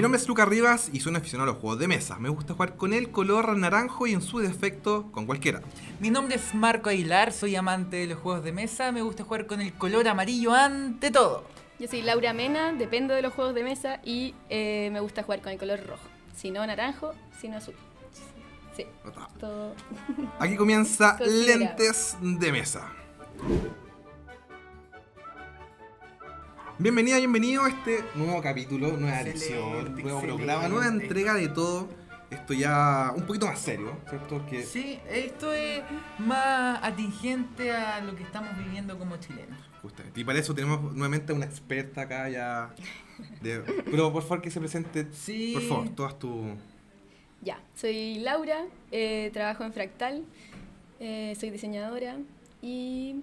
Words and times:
Mi 0.00 0.02
nombre 0.02 0.18
es 0.18 0.26
Lucas 0.26 0.48
Rivas 0.48 0.88
y 0.94 1.00
soy 1.00 1.10
un 1.10 1.16
aficionado 1.16 1.50
a 1.50 1.52
los 1.52 1.60
juegos 1.60 1.78
de 1.78 1.86
mesa. 1.86 2.16
Me 2.18 2.30
gusta 2.30 2.54
jugar 2.54 2.74
con 2.76 2.94
el 2.94 3.10
color 3.10 3.54
naranjo 3.58 4.06
y 4.06 4.14
en 4.14 4.22
su 4.22 4.38
defecto 4.38 5.12
con 5.12 5.26
cualquiera. 5.26 5.60
Mi 6.00 6.08
nombre 6.08 6.36
es 6.36 6.54
Marco 6.54 6.88
Aguilar, 6.88 7.34
soy 7.34 7.54
amante 7.54 7.96
de 7.96 8.06
los 8.06 8.18
juegos 8.18 8.42
de 8.42 8.50
mesa, 8.50 8.92
me 8.92 9.02
gusta 9.02 9.24
jugar 9.24 9.46
con 9.46 9.60
el 9.60 9.74
color 9.74 10.08
amarillo 10.08 10.54
ante 10.54 11.10
todo. 11.10 11.44
Yo 11.78 11.86
soy 11.86 12.00
Laura 12.00 12.32
Mena, 12.32 12.72
dependo 12.72 13.12
de 13.12 13.20
los 13.20 13.34
juegos 13.34 13.54
de 13.54 13.62
mesa 13.62 14.00
y 14.02 14.34
eh, 14.48 14.88
me 14.90 15.00
gusta 15.00 15.22
jugar 15.22 15.42
con 15.42 15.52
el 15.52 15.58
color 15.58 15.86
rojo. 15.86 16.08
Si 16.34 16.50
no 16.50 16.66
naranjo, 16.66 17.12
si 17.38 17.48
no 17.48 17.58
azul. 17.58 17.74
Sí, 18.74 18.86
todo. 19.38 19.74
Aquí 20.38 20.56
comienza. 20.56 21.18
Lentes 21.26 22.16
de 22.22 22.52
Mesa. 22.52 22.90
Bienvenida, 26.80 27.18
bienvenido 27.18 27.64
a 27.64 27.68
este 27.68 28.02
nuevo 28.14 28.40
capítulo, 28.40 28.88
nueva 28.96 29.20
Excelente, 29.20 29.46
edición, 29.46 30.02
nuevo 30.02 30.20
programa, 30.22 30.68
nueva 30.68 30.86
entrega 30.88 31.34
de 31.34 31.48
todo. 31.48 31.88
Esto 32.30 32.54
ya 32.54 33.12
un 33.14 33.24
poquito 33.26 33.46
más 33.46 33.58
serio, 33.60 33.98
¿cierto? 34.08 34.46
Que 34.46 34.62
Sí, 34.62 34.98
esto 35.10 35.52
es 35.52 35.82
más 36.18 36.78
atingente 36.82 37.72
a 37.72 38.00
lo 38.00 38.14
que 38.16 38.22
estamos 38.22 38.56
viviendo 38.56 38.98
como 38.98 39.16
chilenos. 39.16 39.58
Justamente. 39.82 40.20
Y 40.20 40.24
para 40.24 40.38
eso 40.38 40.54
tenemos 40.54 40.80
nuevamente 40.94 41.32
a 41.32 41.36
una 41.36 41.44
experta 41.46 42.02
acá 42.02 42.28
ya. 42.28 42.72
de- 43.42 43.60
pero 43.90 44.12
por 44.12 44.22
favor 44.22 44.40
que 44.42 44.50
se 44.50 44.60
presente, 44.60 45.06
Sí. 45.12 45.52
por 45.54 45.62
favor, 45.62 45.88
todas 45.90 46.18
tus... 46.18 46.46
Ya, 47.42 47.58
soy 47.74 48.18
Laura, 48.20 48.64
eh, 48.92 49.30
trabajo 49.32 49.64
en 49.64 49.72
Fractal, 49.72 50.24
eh, 51.00 51.34
soy 51.38 51.50
diseñadora 51.50 52.16
y 52.62 53.16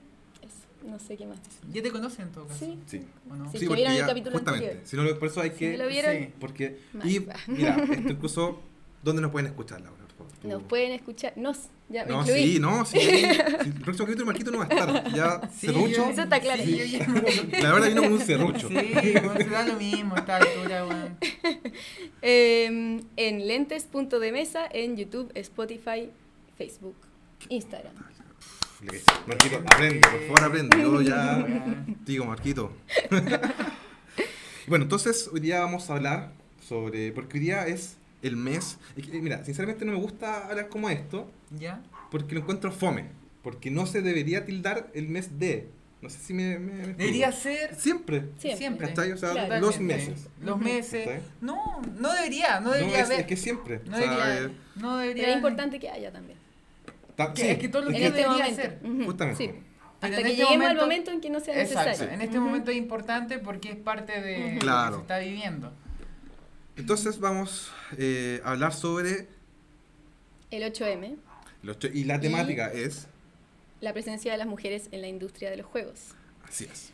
no 0.86 0.99
sé 0.99 1.17
qué 1.17 1.26
más. 1.26 1.40
¿Ya 1.71 1.82
te 1.82 1.91
conocen 1.91 2.27
en 2.27 2.32
todo 2.32 2.48
caso? 2.48 2.65
Sí. 2.65 2.79
Sí. 2.85 3.05
¿O 3.29 3.35
no? 3.35 3.51
Sí. 3.51 3.68
vieron 3.68 3.93
el 3.93 4.05
capítulo 4.05 4.32
justamente. 4.38 4.65
anterior. 4.65 4.88
Si 4.88 4.96
no, 4.98 5.20
por 5.20 5.27
eso 5.27 5.41
hay 5.41 5.51
que... 5.51 5.77
lo 5.77 5.88
vieron, 5.88 6.15
Sí. 6.18 6.29
Porque... 6.40 6.79
Mal. 6.93 7.10
Y 7.10 7.27
mira, 7.48 7.76
esto 7.91 8.10
incluso... 8.12 8.62
¿Dónde 9.04 9.21
nos 9.21 9.32
pueden 9.32 9.48
escuchar, 9.48 9.79
Laura? 9.82 9.96
Por 10.18 10.27
favor? 10.27 10.34
Tú- 10.41 10.48
nos 10.49 10.63
pueden 10.63 10.91
escuchar. 10.91 11.34
Nos, 11.38 11.68
ya 11.88 12.04
me 12.04 12.12
No, 12.12 12.21
incluí. 12.21 12.43
sí, 12.54 12.60
no, 12.60 12.84
sí. 12.84 12.99
sí. 13.01 13.24
El 13.66 13.74
próximo 13.76 14.05
capítulo 14.07 14.26
Marquito 14.26 14.51
no 14.51 14.57
va 14.57 14.66
a 14.66 14.68
estar. 14.68 15.13
Ya, 15.13 15.49
Sí, 15.54 15.68
serrucho. 15.68 15.88
yo- 15.96 16.10
Eso 16.10 16.24
está 16.24 16.40
claro. 16.40 16.63
Sí, 16.63 16.99
lo- 16.99 17.60
La 17.62 17.73
verdad 17.73 17.88
vino 17.90 18.01
con 18.01 18.13
un 18.13 18.20
serrucho. 18.21 18.68
Sí, 18.68 18.76
bueno, 18.76 19.34
se 19.38 19.44
da 19.46 19.66
lo 19.68 19.76
mismo 19.76 20.16
a 20.16 20.20
esta 20.20 20.38
altura, 20.38 20.85
weón. 20.85 21.18
Eh, 22.23 22.99
en 23.16 23.48
lentes.de 23.48 24.32
mesa 24.32 24.68
en 24.71 24.98
YouTube, 24.98 25.32
Spotify, 25.35 26.10
Facebook, 26.57 26.96
Instagram. 27.49 27.94
Marquito, 28.81 29.57
aprende, 29.65 29.99
por 30.07 30.21
favor, 30.27 30.43
aprende. 30.43 30.77
Yo 30.81 31.01
ya 31.01 31.45
digo, 32.05 32.25
Marquito. 32.25 32.71
bueno, 34.67 34.83
entonces 34.83 35.29
hoy 35.33 35.39
día 35.39 35.61
vamos 35.61 35.89
a 35.89 35.93
hablar 35.95 36.31
sobre. 36.61 37.11
Porque 37.11 37.37
hoy 37.37 37.43
día 37.45 37.65
es 37.67 37.98
el 38.21 38.35
mes. 38.37 38.77
es 38.95 39.07
que, 39.07 39.20
mira, 39.20 39.43
sinceramente 39.43 39.83
no 39.85 39.93
me 39.93 39.98
gusta 39.99 40.48
hablar 40.48 40.70
como 40.70 40.89
esto, 40.89 41.29
¿Ya? 41.57 41.81
porque 42.11 42.35
lo 42.35 42.41
encuentro 42.41 42.71
fome. 42.71 43.05
Porque 43.41 43.71
no 43.71 43.85
se 43.85 44.01
debería 44.01 44.45
tildar 44.45 44.89
el 44.93 45.07
mes 45.07 45.39
de. 45.39 45.70
No 46.01 46.09
sé 46.11 46.20
si 46.20 46.33
me. 46.35 46.59
me- 46.59 46.73
me 46.73 46.73
explico. 46.83 46.98
Debería 46.99 47.31
ser 47.31 47.73
Siempre. 47.75 48.25
Siempre. 48.37 48.93
O 49.13 49.17
sea, 49.17 49.31
Claro. 49.31 49.59
los 49.59 49.79
meses. 49.79 50.27
Los 50.43 50.59
meses. 50.59 51.21
No, 51.41 51.81
no 51.98 52.13
debería, 52.13 52.59
no 52.59 52.67
No, 52.70 52.73
debería 52.75 52.99
es, 52.99 53.05
haber. 53.07 53.20
es 53.21 53.25
que 53.25 53.37
siempre. 53.37 53.81
No 53.85 53.95
o 53.95 53.99
sea, 53.99 54.11
debería, 54.11 54.45
eh, 54.45 54.51
no 54.75 54.98
debería. 54.98 55.23
Pero 55.23 55.31
es 55.31 55.37
importante 55.37 55.79
que 55.79 55.89
haya 55.89 56.11
también. 56.11 56.37
Ta- 57.18 57.34
Que- 57.34 57.41
sí, 57.41 57.48
es 57.49 57.57
que 57.60 57.68
todo 57.68 57.82
lo 57.82 57.90
En 57.90 57.96
que 57.98 58.05
este 58.07 58.18
debería 58.20 58.37
momento. 58.46 58.62
ser. 58.62 58.79
Ujú, 58.84 59.04
Justamente. 59.05 59.37
sí. 59.46 59.60
Hasta 59.99 60.07
en 60.07 60.13
que 60.13 60.20
este 60.20 60.29
lleguemos 60.35 60.51
al 60.54 60.60
momento- 60.76 60.82
momento 60.84 61.12
en 61.12 61.21
que 61.21 61.29
no 61.32 61.40
sea 61.41 61.60
Exacto, 61.62 61.90
necesario. 61.90 62.13
en 62.13 62.21
este 62.21 62.37
Ujú. 62.37 62.46
momento 62.48 62.71
es 62.71 62.77
importante 62.77 63.40
porque 63.40 63.71
es 63.71 63.76
parte 63.77 64.22
de 64.22 64.38
lo 64.53 64.59
que 64.59 64.94
se 64.96 65.01
está 65.01 65.18
viviendo. 65.19 65.73
Entonces 66.75 67.19
vamos 67.19 67.72
eh, 67.97 68.39
a 68.45 68.51
hablar 68.51 68.73
sobre. 68.73 69.28
El 70.51 70.63
8M, 70.63 71.17
los 71.63 71.79
cho- 71.79 71.88
y 71.91 72.03
la 72.05 72.19
temática 72.19 72.67
es. 72.72 73.07
la 73.81 73.94
presencia 73.94 74.31
de 74.31 74.38
las 74.39 74.47
mujeres 74.47 74.88
en 74.91 75.01
la 75.01 75.07
industria 75.07 75.49
de 75.51 75.57
los 75.57 75.66
juegos. 75.66 76.16
Así 76.47 76.66
es. 76.66 76.91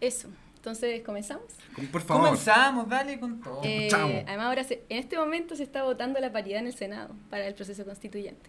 Eso. 0.00 0.28
Entonces, 0.56 1.02
¿comenzamos? 1.02 1.44
Por 1.92 2.02
favor. 2.02 2.24
Comenzamos, 2.26 2.88
dale 2.88 3.18
con 3.20 3.40
todo. 3.40 3.60
Eh, 3.64 3.88
además, 3.92 4.46
ahora 4.46 4.64
se- 4.64 4.82
en 4.88 4.98
este 4.98 5.16
momento 5.18 5.56
se 5.56 5.62
está 5.62 5.82
votando 5.82 6.18
la 6.20 6.32
paridad 6.32 6.60
en 6.60 6.66
el 6.68 6.74
Senado 6.74 7.14
para 7.30 7.46
el 7.46 7.54
proceso 7.54 7.84
constituyente. 7.84 8.48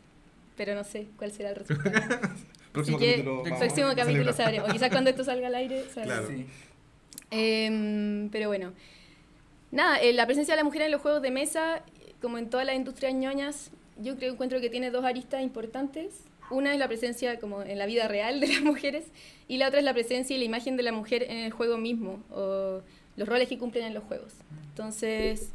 Pero 0.55 0.75
no 0.75 0.83
sé 0.83 1.07
cuál 1.17 1.31
será 1.31 1.49
el 1.49 1.55
resultado. 1.57 2.19
Próximo 2.71 2.97
Así 2.97 3.07
capítulo. 3.07 3.43
próximo 3.43 4.33
sabremos. 4.33 4.69
O 4.69 4.73
quizás 4.73 4.89
cuando 4.89 5.09
esto 5.09 5.23
salga 5.23 5.47
al 5.47 5.55
aire 5.55 5.83
sabremos. 5.93 6.25
Claro. 6.25 6.27
Sí. 6.27 6.45
Em, 7.31 8.29
pero 8.29 8.47
bueno, 8.47 8.73
nada, 9.71 9.97
eh, 9.99 10.13
la 10.13 10.25
presencia 10.25 10.53
de 10.53 10.57
la 10.57 10.63
mujer 10.63 10.83
en 10.83 10.91
los 10.91 11.01
juegos 11.01 11.21
de 11.21 11.31
mesa, 11.31 11.83
como 12.21 12.37
en 12.37 12.49
todas 12.49 12.65
las 12.65 12.75
industrias 12.75 13.13
ñoñas, 13.13 13.71
yo 13.97 14.15
creo 14.17 14.33
encuentro 14.33 14.59
que 14.61 14.69
tiene 14.69 14.91
dos 14.91 15.05
aristas 15.05 15.41
importantes. 15.41 16.21
Una 16.51 16.73
es 16.73 16.79
la 16.79 16.87
presencia 16.87 17.39
como 17.39 17.63
en 17.63 17.77
la 17.79 17.85
vida 17.87 18.07
real 18.07 18.39
de 18.39 18.47
las 18.47 18.61
mujeres 18.61 19.05
y 19.47 19.57
la 19.57 19.67
otra 19.67 19.79
es 19.79 19.85
la 19.85 19.93
presencia 19.93 20.35
y 20.35 20.39
la 20.39 20.45
imagen 20.45 20.77
de 20.77 20.83
la 20.83 20.91
mujer 20.91 21.23
en 21.23 21.37
el 21.37 21.51
juego 21.51 21.77
mismo 21.77 22.21
o 22.31 22.81
los 23.15 23.27
roles 23.27 23.47
que 23.47 23.57
cumplen 23.57 23.85
en 23.85 23.93
los 23.93 24.03
juegos. 24.03 24.33
Entonces, 24.69 25.49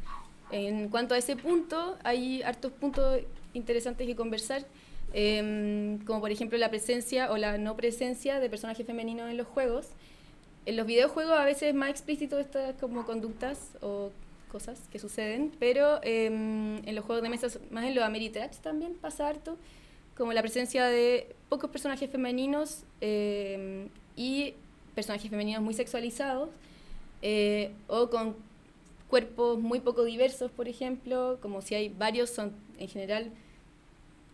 en 0.51 0.89
cuanto 0.89 1.13
a 1.13 1.17
ese 1.17 1.35
punto, 1.35 1.97
hay 2.03 2.41
hartos 2.41 2.73
puntos 2.73 3.21
interesantes 3.53 4.05
que 4.05 4.15
conversar, 4.15 4.65
em, 5.13 5.99
como 6.05 6.21
por 6.21 6.31
ejemplo 6.31 6.57
la 6.57 6.69
presencia 6.69 7.31
o 7.31 7.37
la 7.37 7.57
no 7.57 7.75
presencia 7.75 8.39
de 8.39 8.49
personajes 8.49 8.85
femeninos 8.85 9.29
en 9.29 9.37
los 9.37 9.47
juegos. 9.47 9.87
En 10.65 10.77
los 10.77 10.85
videojuegos 10.85 11.33
a 11.33 11.45
veces 11.45 11.63
es 11.69 11.73
más 11.73 11.89
explícito 11.89 12.37
estas 12.39 12.75
como 12.79 13.05
conductas 13.05 13.71
o 13.81 14.11
cosas 14.51 14.79
que 14.91 14.99
suceden, 14.99 15.51
pero 15.59 15.99
em, 16.03 16.85
en 16.87 16.95
los 16.95 17.05
juegos 17.05 17.23
de 17.23 17.29
mesa, 17.29 17.47
más 17.71 17.85
en 17.85 17.95
los 17.95 18.03
Ameritrash 18.03 18.57
también 18.57 18.93
pasa 18.95 19.27
harto, 19.27 19.57
como 20.17 20.33
la 20.33 20.41
presencia 20.41 20.85
de 20.85 21.33
pocos 21.49 21.69
personajes 21.69 22.09
femeninos 22.09 22.83
em, 22.99 23.87
y 24.15 24.53
personajes 24.93 25.29
femeninos 25.29 25.63
muy 25.63 25.73
sexualizados 25.73 26.49
eh, 27.21 27.71
o 27.87 28.09
con 28.09 28.35
cuerpos 29.09 29.59
muy 29.59 29.79
poco 29.79 30.03
diversos, 30.03 30.51
por 30.51 30.67
ejemplo, 30.67 31.37
como 31.41 31.61
si 31.61 31.75
hay 31.75 31.89
varios, 31.89 32.29
son 32.29 32.53
en 32.77 32.87
general 32.87 33.31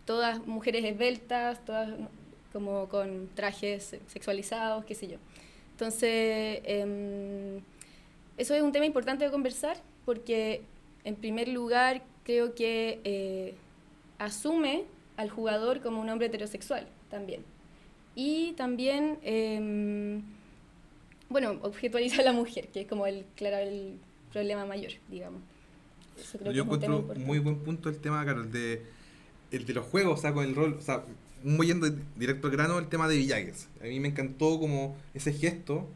todas 0.08 0.46
mujeres 0.46 0.86
esbeltas, 0.86 1.62
todas 1.66 1.90
como 2.50 2.88
con 2.88 3.28
trajes 3.34 3.94
sexualizados, 4.06 4.86
qué 4.86 4.94
sé 4.94 5.06
yo. 5.06 5.18
Entonces, 5.72 6.60
em, 6.64 7.60
eso 8.38 8.54
es 8.54 8.62
un 8.62 8.72
tema 8.72 8.86
importante 8.86 9.26
de 9.26 9.30
conversar 9.30 9.76
porque, 10.06 10.62
en 11.04 11.14
primer 11.14 11.48
lugar, 11.48 12.02
creo 12.24 12.54
que 12.54 13.00
eh, 13.04 13.54
asume 14.16 14.84
al 15.18 15.28
jugador 15.28 15.82
como 15.82 16.00
un 16.00 16.08
hombre 16.08 16.28
heterosexual 16.28 16.86
también. 17.10 17.42
Y 18.14 18.52
también, 18.52 19.18
em, 19.22 20.22
bueno, 21.28 21.58
objetualiza 21.60 22.22
a 22.22 22.24
la 22.24 22.32
mujer, 22.32 22.68
que 22.68 22.80
es 22.80 22.86
como 22.86 23.06
el, 23.06 23.26
claro, 23.36 23.58
el 23.58 23.98
problema 24.32 24.64
mayor, 24.64 24.92
digamos. 25.10 25.42
Eso 26.18 26.38
creo 26.38 26.50
Yo 26.52 26.64
que 26.64 26.70
es 26.70 26.74
un 26.74 26.80
tema 26.80 26.96
encuentro 26.96 27.26
muy 27.26 27.38
buen 27.40 27.58
punto 27.58 27.90
el 27.90 27.98
tema, 27.98 28.24
claro, 28.24 28.40
el 28.40 28.50
de, 28.50 28.97
el 29.50 29.64
de 29.66 29.74
los 29.74 29.86
juegos, 29.86 30.18
o 30.18 30.22
sea, 30.22 30.32
con 30.32 30.44
el 30.44 30.54
rol, 30.54 30.76
o 30.78 30.82
sea, 30.82 31.04
muy 31.44 31.66
yendo 31.68 31.88
directo 32.16 32.48
al 32.48 32.52
grano, 32.52 32.78
el 32.78 32.88
tema 32.88 33.08
de 33.08 33.16
Villagues. 33.16 33.68
A 33.80 33.84
mí 33.84 34.00
me 34.00 34.08
encantó 34.08 34.58
como 34.58 34.96
ese 35.14 35.32
gesto, 35.32 35.88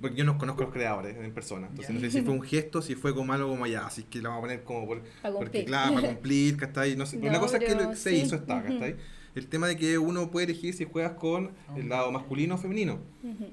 porque 0.00 0.16
yo 0.16 0.24
no 0.24 0.38
conozco 0.38 0.62
a 0.62 0.66
los 0.66 0.72
creadores 0.74 1.16
en 1.16 1.32
persona, 1.32 1.66
entonces 1.66 1.88
Ya. 1.88 1.94
no 1.94 2.00
sé 2.00 2.10
si 2.10 2.22
fue 2.22 2.34
un 2.34 2.42
gesto, 2.42 2.82
si 2.82 2.94
fue 2.94 3.14
como 3.14 3.32
algo 3.32 3.48
como 3.48 3.64
allá, 3.64 3.86
así 3.86 4.04
que 4.04 4.20
lo 4.20 4.28
vamos 4.28 4.38
a 4.38 4.46
poner 4.46 4.62
como 4.62 4.86
por, 4.86 5.02
porque 5.22 5.34
cumplir. 5.38 5.64
claro, 5.64 5.94
para 5.94 6.06
cumplir, 6.08 6.56
¿cachai? 6.56 6.94
No 6.96 7.04
sé, 7.06 7.16
pero 7.16 7.30
una 7.30 7.38
No, 7.38 7.42
cosa 7.44 7.56
es 7.56 7.64
que 7.64 7.74
lo- 7.74 7.94
se 7.96 8.10
sí. 8.10 8.16
hizo 8.16 8.36
está. 8.36 8.62
¿cachai? 8.62 8.94
El 9.34 9.48
tema 9.48 9.66
de 9.66 9.76
que 9.76 9.98
uno 9.98 10.30
puede 10.30 10.44
elegir 10.46 10.72
si 10.72 10.84
juegas 10.84 11.12
con 11.12 11.50
el 11.76 11.88
lado 11.90 12.10
masculino 12.12 12.54
o 12.54 12.58
femenino. 12.58 13.00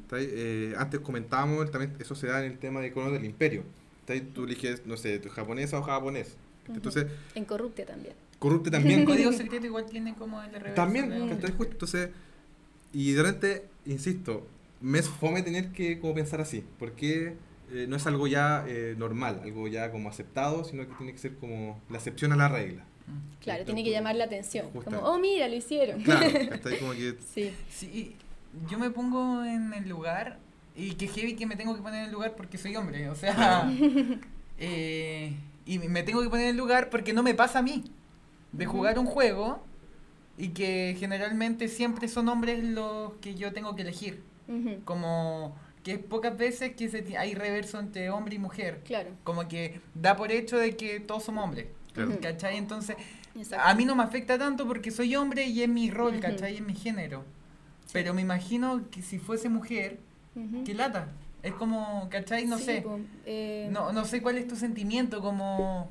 ¿cachai? 0.07 0.27
Eh, 0.31 0.73
antes 0.77 0.99
comentábamos, 0.99 1.69
también 1.71 1.93
eso 1.99 2.13
se 2.15 2.27
da 2.27 2.45
en 2.45 2.51
el 2.51 2.57
tema 2.59 2.79
de 2.79 2.91
Crono 2.93 3.11
del 3.11 3.25
Imperio. 3.25 3.63
Tú 4.33 4.43
eliges, 4.43 4.85
no 4.85 4.95
sé, 4.97 5.19
japonesa 5.29 5.79
o 5.79 5.81
japonés. 5.81 6.35
Entonces, 6.67 7.07
En 7.35 7.45
Corrupte 7.45 7.85
también. 7.85 8.15
corrupte 8.39 8.71
también. 8.71 8.99
El 9.01 9.05
código 9.05 9.31
secreto 9.33 9.65
igual 9.65 9.85
tiene 9.85 10.15
como 10.15 10.41
el 10.41 10.51
de 10.51 10.59
reverso. 10.59 10.75
También, 10.75 11.09
¿cachai? 11.29 11.51
Justo, 11.51 11.73
entonces, 11.73 12.09
y 12.93 13.11
de 13.13 13.23
repente, 13.23 13.65
insisto, 13.85 14.47
me 14.81 14.99
es 14.99 15.09
fome 15.09 15.41
tener 15.43 15.71
que 15.71 15.99
como 15.99 16.13
pensar 16.13 16.41
así, 16.41 16.63
porque 16.77 17.35
eh, 17.71 17.85
no 17.87 17.95
es 17.95 18.05
algo 18.05 18.27
ya 18.27 18.65
eh, 18.67 18.95
normal, 18.97 19.39
algo 19.43 19.67
ya 19.67 19.91
como 19.91 20.09
aceptado, 20.09 20.63
sino 20.63 20.87
que 20.87 20.93
tiene 20.95 21.11
que 21.13 21.19
ser 21.19 21.35
como 21.35 21.81
la 21.89 21.97
excepción 21.97 22.31
a 22.33 22.35
la 22.35 22.49
regla. 22.49 22.83
Mm. 23.07 23.41
Claro, 23.43 23.65
tiene 23.65 23.83
que 23.83 23.91
llamar 23.91 24.15
la 24.15 24.25
atención. 24.25 24.69
Como, 24.71 24.99
oh, 24.99 25.17
mira, 25.19 25.47
lo 25.47 25.55
hicieron. 25.55 26.01
Claro, 26.03 26.25
¿cachai? 26.49 26.79
Como 26.79 26.91
que, 26.93 27.15
Sí. 27.33 27.51
Sí, 27.69 28.15
yo 28.69 28.77
me 28.77 28.89
pongo 28.91 29.43
en 29.43 29.73
el 29.73 29.89
lugar 29.89 30.39
y 30.75 30.93
que 30.95 31.07
heavy 31.07 31.35
que 31.35 31.45
me 31.45 31.55
tengo 31.55 31.75
que 31.75 31.81
poner 31.81 31.99
en 32.01 32.05
el 32.07 32.11
lugar 32.11 32.35
porque 32.35 32.57
soy 32.57 32.75
hombre, 32.75 33.09
o 33.09 33.15
sea, 33.15 33.69
eh, 34.59 35.33
y 35.65 35.79
me 35.79 36.03
tengo 36.03 36.21
que 36.21 36.29
poner 36.29 36.45
en 36.45 36.51
el 36.51 36.57
lugar 36.57 36.89
porque 36.89 37.13
no 37.13 37.23
me 37.23 37.33
pasa 37.33 37.59
a 37.59 37.61
mí 37.61 37.83
de 38.51 38.65
jugar 38.65 38.99
un 38.99 39.05
juego 39.05 39.63
y 40.37 40.49
que 40.49 40.95
generalmente 40.99 41.67
siempre 41.67 42.07
son 42.07 42.27
hombres 42.29 42.63
los 42.63 43.13
que 43.21 43.35
yo 43.35 43.53
tengo 43.53 43.75
que 43.75 43.83
elegir, 43.83 44.21
Ujú. 44.47 44.81
como 44.83 45.55
que 45.83 45.93
es 45.93 45.99
pocas 45.99 46.37
veces 46.37 46.75
que 46.75 46.89
se 46.89 47.17
hay 47.17 47.33
reverso 47.35 47.79
entre 47.79 48.09
hombre 48.09 48.35
y 48.35 48.39
mujer. 48.39 48.81
Claro. 48.85 49.11
Como 49.23 49.47
que 49.47 49.81
da 49.93 50.15
por 50.15 50.31
hecho 50.31 50.57
de 50.57 50.75
que 50.77 50.99
todos 50.99 51.23
somos 51.23 51.43
hombres. 51.43 51.67
Claro. 51.93 52.17
¿Cachai? 52.21 52.57
Entonces, 52.57 52.95
Exacto. 53.35 53.65
a 53.67 53.73
mí 53.75 53.85
no 53.85 53.95
me 53.95 54.03
afecta 54.03 54.37
tanto 54.39 54.65
porque 54.67 54.91
soy 54.91 55.15
hombre 55.15 55.45
y 55.45 55.61
es 55.61 55.69
mi 55.69 55.91
rol, 55.91 56.13
Ujú. 56.13 56.21
¿cachai? 56.21 56.55
Es 56.55 56.61
mi 56.61 56.73
género. 56.73 57.25
Pero 57.91 58.13
me 58.13 58.21
imagino 58.21 58.89
que 58.89 59.01
si 59.01 59.19
fuese 59.19 59.49
mujer, 59.49 59.99
Ujú. 60.35 60.63
qué 60.63 60.73
lata. 60.73 61.09
Es 61.43 61.53
como, 61.53 62.07
¿cachai? 62.09 62.45
No 62.45 62.57
Sí, 62.57 62.63
sé. 62.63 62.81
po, 62.81 62.99
eh, 63.25 63.67
No, 63.71 63.91
no 63.91 64.05
sé 64.05 64.21
cuál 64.21 64.37
es 64.37 64.47
tu 64.47 64.55
sentimiento, 64.55 65.21
como... 65.21 65.89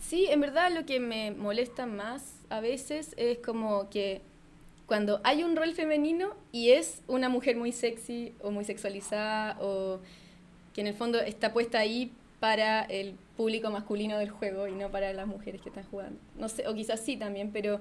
Sí, 0.00 0.26
en 0.28 0.40
verdad 0.40 0.70
lo 0.72 0.84
que 0.84 1.00
me 1.00 1.30
molesta 1.30 1.86
más 1.86 2.34
a 2.50 2.60
veces 2.60 3.14
es 3.16 3.38
como 3.38 3.88
que 3.88 4.20
cuando 4.86 5.20
hay 5.24 5.42
un 5.42 5.56
rol 5.56 5.72
femenino 5.74 6.34
y 6.52 6.70
es 6.70 7.02
una 7.08 7.28
mujer 7.28 7.56
muy 7.56 7.72
sexy 7.72 8.32
o 8.40 8.50
muy 8.52 8.64
sexualizada 8.64 9.56
o 9.60 9.98
que 10.74 10.80
en 10.82 10.86
el 10.86 10.94
fondo 10.94 11.18
está 11.20 11.52
puesta 11.52 11.78
ahí 11.78 12.12
para 12.38 12.82
el 12.82 13.14
público 13.36 13.70
masculino 13.70 14.18
del 14.18 14.30
juego 14.30 14.68
y 14.68 14.72
no 14.72 14.90
para 14.90 15.12
las 15.12 15.26
mujeres 15.26 15.60
que 15.62 15.70
están 15.70 15.84
jugando. 15.84 16.20
No 16.38 16.48
sé, 16.48 16.68
o 16.68 16.74
quizás 16.74 17.00
sí 17.00 17.16
también, 17.16 17.50
pero 17.50 17.80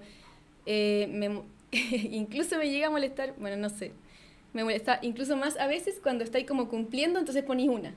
eh, 0.65 1.07
me 1.12 1.42
incluso 1.71 2.57
me 2.57 2.69
llega 2.69 2.88
a 2.88 2.92
molestar, 2.92 3.36
bueno, 3.38 3.57
no 3.57 3.69
sé, 3.69 3.92
me 4.56 4.63
molesta 4.63 4.98
incluso 5.04 5.38
más 5.38 5.56
a 5.57 5.68
veces 5.68 6.00
cuando 6.02 6.24
estáis 6.24 6.48
como 6.48 6.68
cumpliendo, 6.69 7.19
entonces 7.19 7.44
ponís 7.44 7.69
una, 7.69 7.94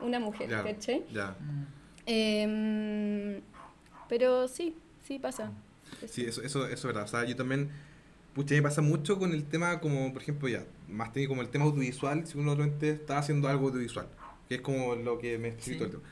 una 0.00 0.18
mujer, 0.20 0.48
Ya, 0.48 0.62
¿cachai? 0.64 1.04
ya. 1.12 1.36
mm, 1.38 1.66
Em, 2.08 3.40
pero 4.08 4.48
sí, 4.48 4.74
sí 5.06 5.18
pasa. 5.18 5.52
Sí, 6.08 6.24
eso, 6.24 6.42
eso, 6.42 6.64
eso 6.66 6.72
es 6.74 6.84
verdad. 6.84 7.04
O 7.04 7.08
sea, 7.08 7.24
yo 7.24 7.34
también, 7.36 7.70
pucha, 8.34 8.54
me 8.54 8.62
pasa 8.62 8.80
mucho 8.82 9.18
con 9.18 9.32
el 9.32 9.44
tema 9.44 9.80
como, 9.80 10.12
por 10.12 10.22
ejemplo, 10.22 10.48
ya, 10.48 10.64
más 10.88 11.12
técnico 11.12 11.30
como 11.32 11.42
el 11.42 11.48
tema 11.48 11.64
audiovisual, 11.64 12.26
si 12.26 12.38
uno 12.38 12.54
realmente 12.54 12.90
está 12.90 13.18
haciendo 13.18 13.48
algo 13.48 13.68
audiovisual, 13.68 14.08
que 14.48 14.56
es 14.56 14.60
como 14.60 14.94
lo 14.94 15.18
que 15.18 15.38
me 15.38 15.48
explico 15.48 15.80
Sí. 15.80 15.84
el 15.84 15.90
tema. 15.90 16.02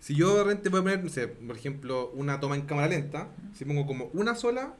Si 0.00 0.14
yo 0.14 0.36
de 0.36 0.44
repente 0.44 0.68
voy 0.68 0.78
a 0.78 0.82
poner, 0.84 1.02
no 1.02 1.10
sé, 1.10 1.26
por 1.26 1.56
ejemplo, 1.56 2.10
una 2.14 2.38
toma 2.38 2.54
en 2.54 2.62
cámara 2.62 2.86
lenta, 2.88 3.28
si 3.54 3.64
pongo 3.64 3.84
como 3.86 4.04
una 4.12 4.36
sola, 4.36 4.74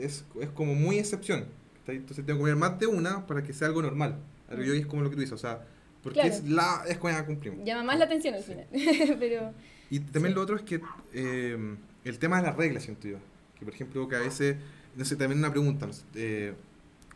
es, 0.00 0.24
es 0.40 0.48
como 0.50 0.74
muy 0.74 0.98
excepción. 0.98 1.46
Entonces 1.86 2.24
tengo 2.24 2.38
que 2.38 2.42
poner 2.42 2.56
más 2.56 2.78
de 2.78 2.86
una 2.86 3.26
para 3.26 3.42
que 3.42 3.52
sea 3.52 3.68
algo 3.68 3.82
normal. 3.82 4.16
Algo 4.48 4.62
yo 4.62 4.72
es 4.74 4.86
como 4.86 5.02
lo 5.02 5.10
que 5.10 5.16
tú 5.16 5.20
dices, 5.20 5.34
o 5.34 5.38
sea, 5.38 5.64
porque 6.02 6.20
Claro. 6.20 6.34
es 6.34 6.44
la, 6.48 6.84
es 6.88 6.98
que 6.98 7.24
cumplimos. 7.26 7.64
Llama 7.64 7.82
más 7.84 7.98
la 7.98 8.04
atención 8.06 8.34
al 8.34 8.42
final. 8.42 8.66
pero 9.18 9.52
Y 9.90 10.00
también 10.00 10.32
Sí. 10.32 10.34
lo 10.34 10.42
otro 10.42 10.56
es 10.56 10.62
que 10.62 10.80
eh, 11.12 11.76
el 12.04 12.18
tema 12.18 12.38
de 12.38 12.42
las 12.48 12.56
reglas, 12.56 12.82
siento 12.84 13.08
yo. 13.08 13.16
Que 13.58 13.64
por 13.64 13.74
ejemplo, 13.74 14.08
que 14.08 14.16
a 14.16 14.20
veces, 14.20 14.56
no 14.96 15.04
sé, 15.04 15.16
también 15.16 15.38
una 15.38 15.50
pregunta. 15.50 15.88
eh, 16.14 16.54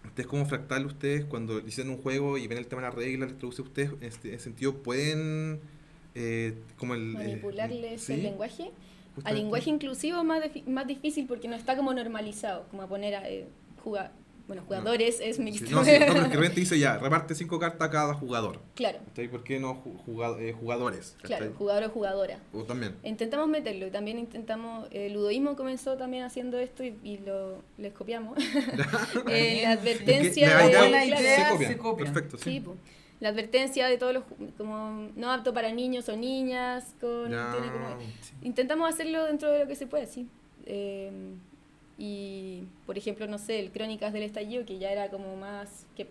ustedes 0.06 0.26
como 0.26 0.46
fractal, 0.46 0.86
ustedes 0.86 1.24
cuando 1.24 1.60
dicen 1.60 1.90
un 1.90 1.98
juego 1.98 2.38
y 2.38 2.46
ven 2.46 2.56
el 2.58 2.66
tema 2.66 2.80
de 2.82 2.88
las 2.88 2.94
reglas, 2.94 3.28
les 3.30 3.38
traduce 3.38 3.60
a 3.62 3.64
ustedes, 3.64 3.90
en 4.00 4.04
este, 4.04 4.28
en 4.28 4.34
ese 4.36 4.44
sentido, 4.44 4.74
pueden 4.82 5.60
eh, 6.14 6.54
como 6.78 6.94
el... 6.94 7.00
manipularles 7.14 8.02
¿sí? 8.02 8.14
el 8.14 8.22
lenguaje. 8.22 8.64
Al 8.64 9.14
Justamente. 9.16 9.42
lenguaje 9.42 9.70
inclusivo 9.70 10.18
es 10.18 10.24
más, 10.24 10.42
más 10.66 10.86
difícil 10.86 11.26
porque 11.26 11.48
no 11.48 11.56
está 11.56 11.76
como 11.76 11.92
normalizado, 11.92 12.64
como 12.70 12.82
a 12.82 12.86
poner 12.88 13.16
a 13.16 13.28
eh, 13.28 13.46
juga- 13.84 14.12
bueno, 14.48 14.62
jugadores 14.66 15.20
es 15.20 15.38
mixto. 15.38 15.70
no, 15.70 15.84
sí, 15.84 15.92
no, 15.92 15.98
pero 15.98 16.14
que 16.24 16.28
de 16.30 16.36
repente 16.36 16.58
dice 16.60 16.78
ya, 16.78 16.98
reparte 16.98 17.34
cinco 17.36 17.58
cartas 17.60 17.86
a 17.86 17.90
cada 17.90 18.14
jugador. 18.14 18.58
claro, 18.74 18.98
¿cachai? 19.06 19.28
¿Por 19.28 19.44
qué 19.44 19.60
no 19.60 19.74
ju- 19.84 19.96
jugado- 20.04 20.38
eh, 20.40 20.52
jugadores? 20.58 21.16
claro, 21.22 21.52
jugador 21.56 21.84
o 21.84 21.90
jugadora. 21.90 22.38
O 22.52 22.64
también. 22.64 22.96
Intentamos 23.04 23.46
meterlo 23.46 23.86
y 23.86 23.90
también 23.90 24.18
intentamos, 24.18 24.88
el 24.90 25.12
ludoísmo 25.12 25.54
comenzó 25.54 25.96
también 25.96 26.24
haciendo 26.24 26.58
esto 26.58 26.82
y, 26.82 26.96
y 27.04 27.18
lo, 27.18 27.62
les 27.76 27.92
copiamos. 27.92 28.36
Eh, 29.28 29.60
la 29.64 29.72
advertencia 29.72 30.48
Que 30.58 30.64
de... 30.64 30.72
la 30.72 31.04
claro, 31.04 31.20
idea 31.20 31.58
se 31.58 31.76
copian. 31.76 32.12
Perfecto, 32.12 32.38
sí. 32.38 32.62
La 33.20 33.30
advertencia 33.30 33.86
de 33.88 33.98
todos 33.98 34.14
los, 34.14 34.22
como 34.56 35.08
no 35.16 35.30
apto 35.32 35.52
para 35.52 35.72
niños 35.72 36.08
o 36.08 36.16
niñas, 36.16 36.94
con, 37.00 37.26
tiene 37.28 37.72
como- 37.72 37.96
intentamos 38.42 38.88
hacerlo 38.88 39.24
dentro 39.24 39.50
de 39.50 39.58
lo 39.60 39.66
que 39.66 39.74
se 39.76 39.86
puede, 39.86 40.06
sí. 40.06 40.28
Eh, 40.66 41.10
y, 41.98 42.62
por 42.86 42.96
ejemplo, 42.96 43.26
no 43.26 43.38
sé, 43.38 43.58
el 43.60 43.70
Crónicas 43.72 44.12
del 44.12 44.22
Estallido, 44.22 44.64
que 44.64 44.78
ya 44.78 44.90
era 44.92 45.10
como 45.10 45.36
más, 45.36 45.84
que 45.96 46.06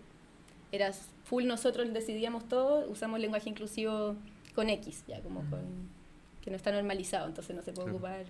era 0.72 0.92
full 1.24 1.45
nosotros 1.45 1.92
decidíamos 1.94 2.48
todo, 2.50 2.89
usamos 2.89 3.19
lenguaje 3.19 3.50
inclusivo 3.50 4.16
con 4.54 4.69
X, 4.69 5.04
ya 5.07 5.22
como 5.22 5.39
con, 5.50 5.62
que 6.42 6.50
no 6.51 6.57
está 6.57 6.72
normalizado, 6.72 7.28
entonces 7.28 7.56
no 7.56 7.62
se 7.62 7.72
puede 7.72 7.86
Claro. 7.86 7.98
ocupar, 7.98 8.25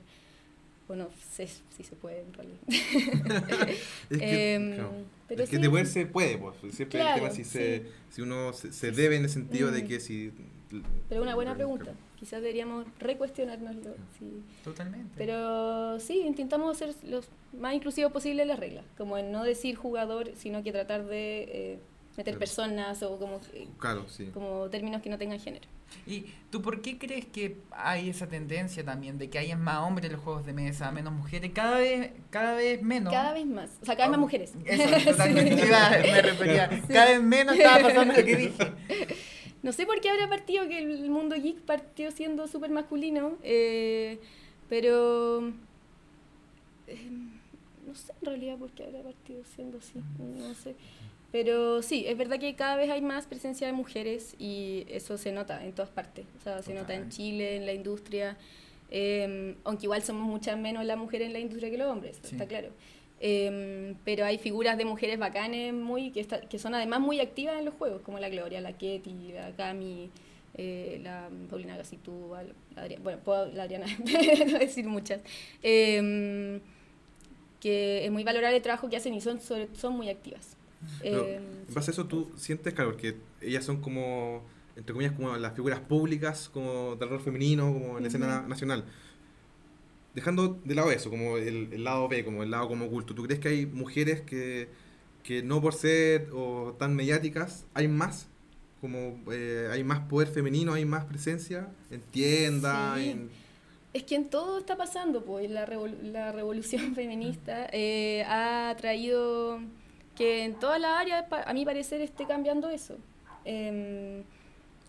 bueno, 0.87 1.09
sé 1.33 1.47
si 1.47 1.83
se 1.83 1.95
puede 1.95 2.21
en 2.21 2.33
realidad. 2.33 2.59
Es 4.09 4.19
que, 4.19 4.71
claro. 4.75 4.91
pero 5.27 5.43
es 5.43 5.49
que 5.49 5.55
sí, 5.57 5.61
de 5.61 5.69
poder 5.69 5.87
se 5.87 6.05
puede, 6.05 6.37
pues. 6.37 6.55
Siempre 6.75 7.01
el 7.01 7.13
tema 7.15 7.29
si, 7.31 7.43
se, 7.43 7.83
si 8.09 8.21
uno 8.21 8.53
se, 8.53 8.71
se 8.71 8.91
debe 8.91 9.17
en 9.17 9.23
el 9.23 9.29
sentido 9.29 9.71
de 9.71 9.83
Mm. 9.83 9.87
que 9.87 9.99
si... 9.99 10.31
Pero 11.09 11.21
una 11.23 11.35
buena 11.35 11.55
pregunta, 11.55 11.93
quizás 12.17 12.41
deberíamos 12.41 12.85
recuestionárnoslo, 12.99 13.95
sí. 14.17 14.43
Totalmente. 14.63 15.13
Pero 15.17 15.99
sí, 15.99 16.23
intentamos 16.25 16.77
ser 16.77 16.93
los 17.03 17.29
más 17.57 17.73
inclusivos 17.73 18.11
posible 18.11 18.45
las 18.45 18.59
reglas, 18.59 18.85
como 18.97 19.17
en 19.17 19.31
no 19.31 19.43
decir 19.43 19.75
jugador, 19.75 20.31
sino 20.35 20.63
que 20.63 20.71
tratar 20.71 21.05
de 21.05 21.43
eh, 21.43 21.79
meter 22.17 22.37
personas 22.37 23.03
o 23.03 23.17
como, 23.19 23.39
eh, 23.53 23.67
Claro, 23.79 24.07
sí. 24.09 24.25
como 24.33 24.69
términos 24.69 25.01
que 25.01 25.09
no 25.09 25.17
tengan 25.17 25.39
género. 25.39 25.67
¿Y 26.05 26.25
tú 26.51 26.61
por 26.61 26.81
qué 26.81 26.97
crees 26.97 27.25
que 27.25 27.57
hay 27.71 28.09
esa 28.09 28.27
tendencia 28.27 28.83
también 28.83 29.17
de 29.17 29.29
que 29.29 29.39
hayan 29.39 29.61
más 29.61 29.77
hombres 29.77 30.07
en 30.07 30.13
los 30.13 30.21
juegos 30.21 30.45
de 30.45 30.51
mesa, 30.51 30.91
menos 30.91 31.13
mujeres? 31.13 31.51
Cada 31.53 31.77
vez, 31.77 32.11
cada 32.29 32.55
vez 32.55 32.81
menos. 32.81 33.13
Cada 33.13 33.33
vez 33.33 33.45
más, 33.45 33.69
o 33.81 33.85
sea, 33.85 33.95
cada 33.95 34.09
vez 34.09 34.11
más 34.11 34.19
mujeres. 34.19 34.53
Eso, 34.65 34.83
totalmente. 35.11 35.61
Sí. 35.61 36.11
Me 36.11 36.21
refería. 36.21 36.69
Cada 36.89 37.05
vez 37.05 37.23
menos 37.23 37.55
estaba 37.55 37.83
pasando 37.83 38.13
lo 38.13 38.25
que 38.25 38.35
dije. 38.35 38.71
No 39.63 39.71
sé 39.71 39.85
por 39.85 39.99
qué 40.01 40.09
habrá 40.09 40.29
partido 40.29 40.67
que 40.67 40.77
el 40.79 41.09
mundo 41.09 41.35
geek 41.35 41.57
partió 41.61 42.11
siendo 42.11 42.47
súper 42.47 42.69
masculino, 42.69 43.37
eh, 43.43 44.19
pero 44.69 45.47
eh, 46.87 46.97
no 47.87 47.95
sé 47.95 48.13
en 48.21 48.25
realidad 48.25 48.57
por 48.57 48.69
qué 48.71 48.83
habrá 48.85 49.01
partido 49.01 49.43
siendo 49.55 49.79
así, 49.79 49.99
no 50.19 50.53
sé. 50.53 50.75
Pero 51.31 51.81
sí, 51.81 52.05
es 52.07 52.17
verdad 52.17 52.39
que 52.39 52.55
cada 52.55 52.77
vez 52.77 52.89
hay 52.89 53.01
más 53.01 53.27
presencia 53.27 53.67
de 53.67 53.73
mujeres 53.73 54.35
y 54.39 54.85
eso 54.89 55.17
se 55.17 55.31
nota 55.33 55.63
en 55.65 55.73
todas 55.73 55.89
partes. 55.91 56.25
O 56.39 56.43
sea, 56.43 56.61
se 56.63 56.73
nota 56.73 56.93
en. 56.95 57.09
Chile, 57.09 57.57
en 57.57 57.65
la 57.65 57.73
industria, 57.73 58.37
eh, 58.89 59.55
aunque 59.65 59.85
igual 59.87 60.01
somos 60.03 60.25
muchas 60.25 60.57
menos 60.57 60.85
las 60.85 60.97
mujeres 60.97 61.27
en 61.27 61.33
la 61.33 61.39
industria 61.39 61.69
que 61.69 61.77
los 61.77 61.87
hombres, 61.91 62.17
Sí. 62.23 62.29
está 62.35 62.47
claro. 62.47 62.69
Eh, 63.19 63.95
pero 64.05 64.25
hay 64.25 64.37
figuras 64.37 64.77
de 64.77 64.85
mujeres 64.85 65.17
bacanes 65.17 65.73
muy 65.73 66.11
que, 66.11 66.19
está- 66.19 66.41
que 66.41 66.59
son 66.59 66.75
además 66.75 66.99
muy 66.99 67.19
activas 67.19 67.57
en 67.57 67.65
los 67.65 67.73
juegos, 67.73 68.01
como 68.01 68.19
la 68.19 68.29
Gloria, 68.29 68.61
la 68.61 68.73
Ketty, 68.77 69.31
la 69.33 69.51
Cami, 69.55 70.09
eh, 70.55 70.99
la 71.03 71.27
Paulina 71.49 71.75
Gacitú, 71.77 72.31
la 72.75 72.81
Adriana, 72.83 73.03
bueno, 73.03 73.19
puedo 73.23 73.47
la 73.47 73.63
Adriana 73.63 73.87
no 74.51 74.59
decir 74.59 74.85
muchas, 74.87 75.21
eh, 75.63 76.59
que 77.59 78.05
es 78.05 78.11
muy 78.11 78.23
valorar 78.23 78.53
el 78.53 78.61
trabajo 78.61 78.89
que 78.89 78.97
hacen 78.97 79.13
y 79.13 79.21
son, 79.21 79.39
son 79.41 79.93
muy 79.93 80.09
activas. 80.09 80.55
Pero, 81.01 81.23
Eh, 81.25 81.35
en 81.67 81.73
base 81.73 81.91
a 81.91 81.93
eso, 81.93 82.05
tú 82.05 82.31
sientes, 82.37 82.73
claro, 82.73 82.91
porque 82.91 83.15
ellas 83.41 83.65
son 83.65 83.81
como, 83.81 84.43
entre 84.75 84.93
comillas, 84.93 85.13
como 85.15 85.35
las 85.37 85.53
figuras 85.55 85.79
públicas, 85.79 86.49
como 86.53 86.95
del 86.95 87.09
rol 87.09 87.19
femenino, 87.19 87.73
como 87.73 87.97
en 87.97 88.03
la 88.03 88.07
escena 88.07 88.41
nacional. 88.47 88.85
Dejando 90.17 90.59
de 90.65 90.73
lado 90.73 90.89
eso, 90.91 91.11
como 91.11 91.37
el, 91.37 91.69
el 91.71 91.83
lado 91.83 92.07
B, 92.07 92.25
como 92.25 92.41
el 92.41 92.49
lado 92.49 92.67
como 92.67 92.85
oculto, 92.85 93.13
¿tú 93.13 93.21
crees 93.23 93.39
que 93.39 93.49
hay 93.49 93.65
mujeres 93.67 94.21
que, 94.21 94.67
que 95.23 95.43
no 95.43 95.61
por 95.61 95.73
ser 95.75 96.29
o 96.33 96.75
tan 96.79 96.95
mediáticas, 96.95 97.65
hay 97.75 97.87
más? 97.87 98.27
Como 98.81 99.19
eh, 99.31 99.69
hay 99.71 99.83
más 99.83 99.99
poder 100.09 100.27
femenino, 100.27 100.73
hay 100.73 100.85
más 100.85 101.05
presencia 101.05 101.67
en 101.91 102.01
tiendas, 102.01 102.97
Sí. 102.99 103.09
en... 103.11 103.29
Es 103.93 104.03
que 104.03 104.15
en 104.15 104.25
todo 104.29 104.57
está 104.59 104.75
pasando, 104.75 105.23
pues 105.23 105.49
la, 105.51 105.65
revol- 105.67 106.01
la 106.01 106.31
revolución 106.31 106.95
feminista 107.01 107.67
eh, 107.71 108.23
ha 108.27 108.75
traído 108.77 109.59
que 110.15 110.43
en 110.45 110.55
todas 110.59 110.79
las 110.81 110.99
áreas, 110.99 111.25
a 111.31 111.53
mi 111.53 111.63
parecer, 111.63 112.01
esté 112.01 112.25
cambiando 112.25 112.69
eso. 112.69 112.97
Em, 113.45 114.23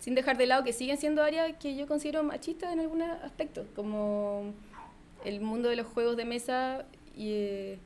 sin 0.01 0.15
dejar 0.15 0.37
de 0.39 0.47
lado 0.47 0.65
que 0.65 0.73
siguen 0.73 0.97
siendo 0.99 1.23
áreas 1.23 1.55
que 1.61 1.77
yo 1.77 1.87
considero 1.87 2.23
machistas 2.23 2.73
en 2.73 2.81
algunos 2.81 3.09
aspectos, 3.23 3.67
como 3.77 4.53
el 5.25 5.41
mundo 5.41 5.69
de 5.69 5.77
los 5.77 5.87
juegos 5.87 6.17
de 6.17 6.25
mesa 6.25 6.85
y, 7.17 7.31
eh, 7.33 7.79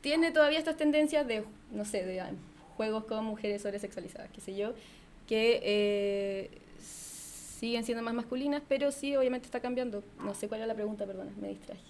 tiene 0.00 0.32
todavía 0.32 0.58
estas 0.58 0.76
tendencias 0.76 1.26
de, 1.26 1.44
no 1.72 1.84
sé, 1.84 2.04
de 2.04 2.20
ah, 2.20 2.30
juegos 2.76 3.04
con 3.04 3.24
mujeres 3.24 3.62
sobresexualizadas, 3.62 4.30
qué 4.32 4.40
sé 4.40 4.56
yo, 4.56 4.74
que 5.28 5.60
eh, 5.62 6.50
siguen 6.80 7.84
siendo 7.84 8.02
más 8.02 8.14
masculinas, 8.14 8.62
pero 8.68 8.90
sí, 8.90 9.14
obviamente 9.16 9.46
está 9.46 9.60
cambiando. 9.60 10.02
No 10.24 10.34
sé 10.34 10.48
cuál 10.48 10.60
era 10.60 10.66
la 10.66 10.74
pregunta, 10.74 11.06
perdona, 11.06 11.30
me 11.40 11.48
distraje. 11.48 11.80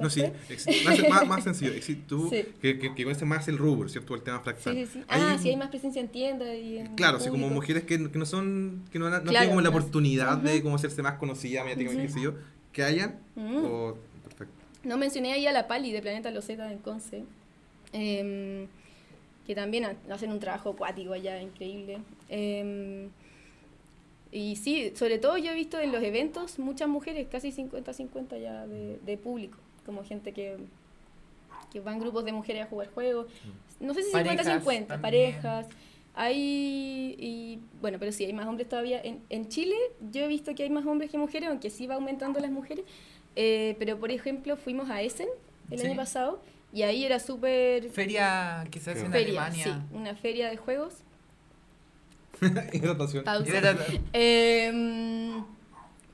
No, 0.00 0.08
sí, 0.10 0.22
¿Cuál 0.22 0.34
ex- 0.48 1.08
más, 1.08 1.26
más, 1.28 1.44
sencillo. 1.44 1.72
Tú, 2.08 2.28
Sí. 2.30 2.44
que, 2.60 2.78
que, 2.78 2.94
que 2.94 3.04
conoces 3.04 3.28
más 3.28 3.46
el 3.48 3.58
rubro, 3.58 3.88
¿cierto? 3.88 4.14
El 4.14 4.22
tema 4.22 4.40
fractal. 4.40 4.74
Sí, 4.74 4.86
sí, 4.86 4.92
sí. 4.94 5.04
Hay- 5.08 5.20
Ah, 5.22 5.38
sí, 5.40 5.50
hay 5.50 5.56
más 5.56 5.68
presencia 5.68 6.00
en 6.00 6.08
tiendas 6.08 6.56
y 6.56 6.78
en 6.78 6.96
Claro, 6.96 7.20
sí, 7.20 7.28
como 7.30 7.48
mujeres 7.50 7.84
que, 7.84 8.10
que 8.10 8.18
no 8.18 8.26
son, 8.26 8.82
que 8.90 8.98
no, 8.98 9.04
no 9.10 9.10
Claro, 9.20 9.28
tienen 9.28 9.48
como 9.50 9.60
la 9.60 9.68
oportunidad 9.68 10.38
de 10.38 10.62
como 10.62 10.74
hacerse 10.74 11.02
más 11.02 11.18
conocida 11.18 11.62
mediáticamente, 11.62 12.06
qué 12.06 12.12
sé 12.12 12.20
yo, 12.22 12.34
que 12.72 12.82
hayan, 12.82 13.18
Mm. 13.36 13.64
o, 13.64 13.96
perfecto. 14.24 14.54
No 14.84 14.96
mencioné 14.96 15.32
ahí 15.32 15.46
a 15.46 15.52
la 15.52 15.66
Pali 15.66 15.92
de 15.92 16.00
Planeta 16.02 16.30
Loseta 16.30 16.70
en 16.72 16.78
Conce. 16.78 17.24
Em, 17.92 18.66
que 19.46 19.54
también 19.54 19.84
ha- 19.84 19.96
hacen 20.14 20.30
un 20.30 20.38
trabajo 20.38 20.70
acuático 20.70 21.12
allá 21.12 21.40
increíble. 21.42 21.98
Em, 22.28 23.08
y 24.32 24.54
sí, 24.56 24.92
sobre 24.94 25.18
todo 25.18 25.36
yo 25.38 25.50
he 25.50 25.54
visto 25.54 25.78
en 25.80 25.90
los 25.90 26.02
eventos 26.04 26.58
muchas 26.60 26.88
mujeres, 26.88 27.26
casi 27.30 27.50
50-50 27.50 28.38
ya 28.38 28.66
de, 28.66 28.98
de 29.04 29.16
público, 29.18 29.58
como 29.84 30.04
gente 30.04 30.32
que, 30.32 30.56
que 31.72 31.80
van 31.80 31.98
grupos 31.98 32.24
de 32.24 32.32
mujeres 32.32 32.62
a 32.62 32.66
jugar 32.66 32.88
juegos. 32.94 33.26
No 33.80 33.92
sé 33.94 34.04
si 34.04 34.12
Parejas 34.12 34.46
50-50, 34.46 34.86
también. 34.86 35.00
parejas. 35.02 35.66
Hay, 36.14 37.14
y, 37.18 37.60
bueno, 37.80 37.98
pero 37.98 38.12
sí, 38.12 38.24
hay 38.24 38.32
más 38.32 38.46
hombres 38.46 38.68
todavía. 38.68 39.00
En, 39.02 39.20
en 39.30 39.48
Chile 39.48 39.76
yo 40.10 40.22
he 40.24 40.28
visto 40.28 40.54
que 40.54 40.64
hay 40.64 40.70
más 40.70 40.84
hombres 40.86 41.10
que 41.10 41.18
mujeres, 41.18 41.48
aunque 41.48 41.70
sí 41.70 41.86
va 41.86 41.94
aumentando 41.94 42.40
las 42.40 42.50
mujeres. 42.50 42.84
Eh, 43.36 43.76
pero, 43.78 43.98
por 43.98 44.10
ejemplo, 44.10 44.56
fuimos 44.56 44.90
a 44.90 45.02
Essen 45.02 45.28
el 45.70 45.78
Sí. 45.78 45.86
año 45.86 45.96
pasado 45.96 46.42
y 46.72 46.82
ahí 46.82 47.04
era 47.04 47.20
súper 47.20 47.88
Feria 47.90 48.66
que 48.70 48.80
se 48.80 48.90
hace 48.90 49.06
en 49.06 49.12
feria, 49.12 49.44
Alemania. 49.46 49.64
sí, 49.90 49.96
una 49.96 50.14
feria 50.16 50.50
de 50.50 50.56
juegos. 50.56 50.94
Hidratación. 52.72 53.24
Pausa. 53.24 53.56
Era- 53.58 53.76
Em, 54.12 55.44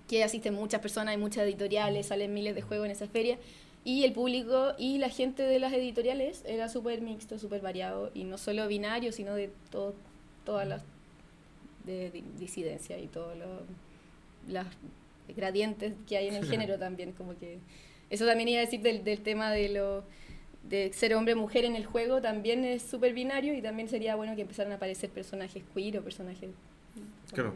que 0.08 0.22
asisten 0.22 0.54
muchas 0.54 0.80
personas, 0.80 1.12
hay 1.12 1.18
muchas 1.18 1.44
editoriales, 1.44 2.06
salen 2.06 2.32
miles 2.32 2.54
de 2.54 2.62
juegos 2.62 2.86
en 2.86 2.92
esa 2.92 3.08
feria. 3.08 3.38
Y 3.86 4.02
el 4.04 4.12
público 4.12 4.72
y 4.78 4.98
la 4.98 5.08
gente 5.10 5.44
de 5.44 5.60
las 5.60 5.72
editoriales 5.72 6.42
era 6.44 6.68
súper 6.68 7.00
mixto, 7.00 7.38
súper 7.38 7.60
variado. 7.60 8.10
Y 8.14 8.24
no 8.24 8.36
solo 8.36 8.66
binario, 8.66 9.12
sino 9.12 9.34
de 9.34 9.50
todo, 9.70 9.94
todas 10.44 10.66
las 10.66 10.82
de, 11.84 12.10
di- 12.10 12.24
disidencia 12.36 12.98
y 12.98 13.06
todas 13.06 13.38
las 14.48 14.66
gradientes 15.36 15.94
que 16.08 16.16
hay 16.16 16.26
en 16.28 16.34
el 16.34 16.46
género 16.50 16.78
también. 16.78 17.12
Como 17.12 17.38
que 17.38 17.58
eso 18.10 18.26
también 18.26 18.48
iba 18.48 18.58
a 18.58 18.64
decir 18.64 18.80
del, 18.80 19.04
del 19.04 19.20
tema 19.20 19.52
de 19.52 19.68
lo 19.68 20.02
de 20.68 20.92
ser 20.92 21.14
hombre 21.14 21.34
o 21.34 21.36
mujer 21.36 21.64
en 21.64 21.76
el 21.76 21.86
juego 21.86 22.20
también 22.20 22.64
es 22.64 22.82
súper 22.82 23.14
binario 23.14 23.54
y 23.54 23.62
también 23.62 23.88
sería 23.88 24.16
bueno 24.16 24.34
que 24.34 24.42
empezaran 24.42 24.72
a 24.72 24.76
aparecer 24.76 25.10
personajes 25.10 25.62
queer 25.72 25.98
o 25.98 26.02
personajes 26.02 26.50
Claro. 27.32 27.52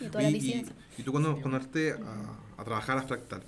de 0.00 0.06
todas 0.08 0.22
las 0.24 0.32
Y, 0.32 0.36
y, 0.36 0.40
disidencias. 0.40 0.76
y 0.96 1.02
tú 1.02 1.12
cuando, 1.12 1.38
cuando 1.42 1.58
a, 1.58 2.38
a 2.56 2.64
trabajar 2.64 2.96
a 2.96 3.02
Fractal, 3.02 3.42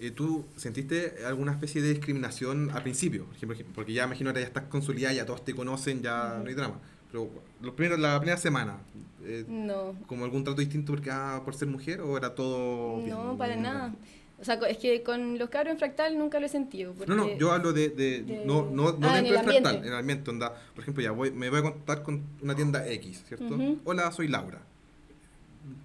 eh, 0.00 0.10
¿tú 0.10 0.44
sentiste 0.56 1.14
alguna 1.26 1.52
especie 1.52 1.80
de 1.82 1.90
discriminación 1.90 2.70
al 2.72 2.82
principio? 2.82 3.26
Por 3.26 3.34
ejemplo, 3.36 3.56
porque 3.74 3.92
ya 3.92 4.04
imagino 4.04 4.32
que 4.32 4.40
ya 4.40 4.46
estás 4.46 4.64
consolidada, 4.64 5.14
ya 5.14 5.26
todos 5.26 5.44
te 5.44 5.54
conocen, 5.54 6.02
ya 6.02 6.40
no 6.42 6.48
hay 6.48 6.54
drama. 6.54 6.80
Pero 7.12 7.28
los 7.60 7.74
primeros, 7.74 7.98
la 7.98 8.18
primera 8.18 8.38
semana, 8.38 8.78
eh, 9.24 9.44
No, 9.48 9.94
¿como 10.06 10.24
algún 10.24 10.44
trato 10.44 10.60
distinto 10.60 10.92
porque, 10.92 11.10
ah, 11.10 11.42
por 11.44 11.54
ser 11.54 11.68
mujer 11.68 12.00
o 12.00 12.16
era 12.16 12.34
todo 12.34 12.98
bien? 12.98 13.10
no, 13.10 13.36
para 13.36 13.56
nada. 13.56 13.94
O 14.40 14.44
sea, 14.44 14.54
es 14.70 14.78
que 14.78 15.02
con 15.02 15.38
los 15.38 15.50
cabros 15.50 15.72
en 15.72 15.78
fractal 15.78 16.16
nunca 16.16 16.40
lo 16.40 16.46
he 16.46 16.48
sentido. 16.48 16.94
No, 17.06 17.14
no, 17.14 17.36
yo 17.36 17.52
hablo 17.52 17.74
de, 17.74 17.90
de, 17.90 18.22
de- 18.22 18.44
no, 18.46 18.70
no, 18.70 18.92
no 18.92 19.08
Ah, 19.08 19.18
en 19.18 19.24
dentro 19.26 19.34
del 19.34 19.44
fractal, 19.44 19.76
en 19.76 19.84
el 19.92 19.94
ambiente, 19.94 20.30
onda, 20.30 20.54
por 20.74 20.82
ejemplo, 20.82 21.02
ya 21.02 21.10
voy, 21.10 21.30
me 21.30 21.50
voy 21.50 21.58
a 21.58 21.62
contar 21.62 22.02
con 22.02 22.22
una 22.40 22.54
tienda 22.54 22.88
X, 22.88 23.24
¿cierto? 23.28 23.54
Ujú. 23.54 23.80
Hola, 23.84 24.10
soy 24.12 24.28
Laura. 24.28 24.62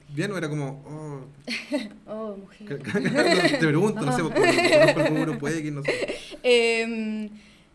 Bien, 0.09 0.31
o 0.31 0.37
era 0.37 0.47
como, 0.47 0.81
oh, 0.87 1.21
Oh, 2.07 2.37
mujer. 2.37 2.81
te 2.81 3.67
pregunto, 3.67 4.01
no 4.01 4.15
sé, 4.15 4.23
porque 4.23 5.09
rubro, 5.09 5.37
puede 5.37 5.61
que 5.61 5.71
no 5.71 5.83
sé. 5.83 6.15
Em, 6.43 7.29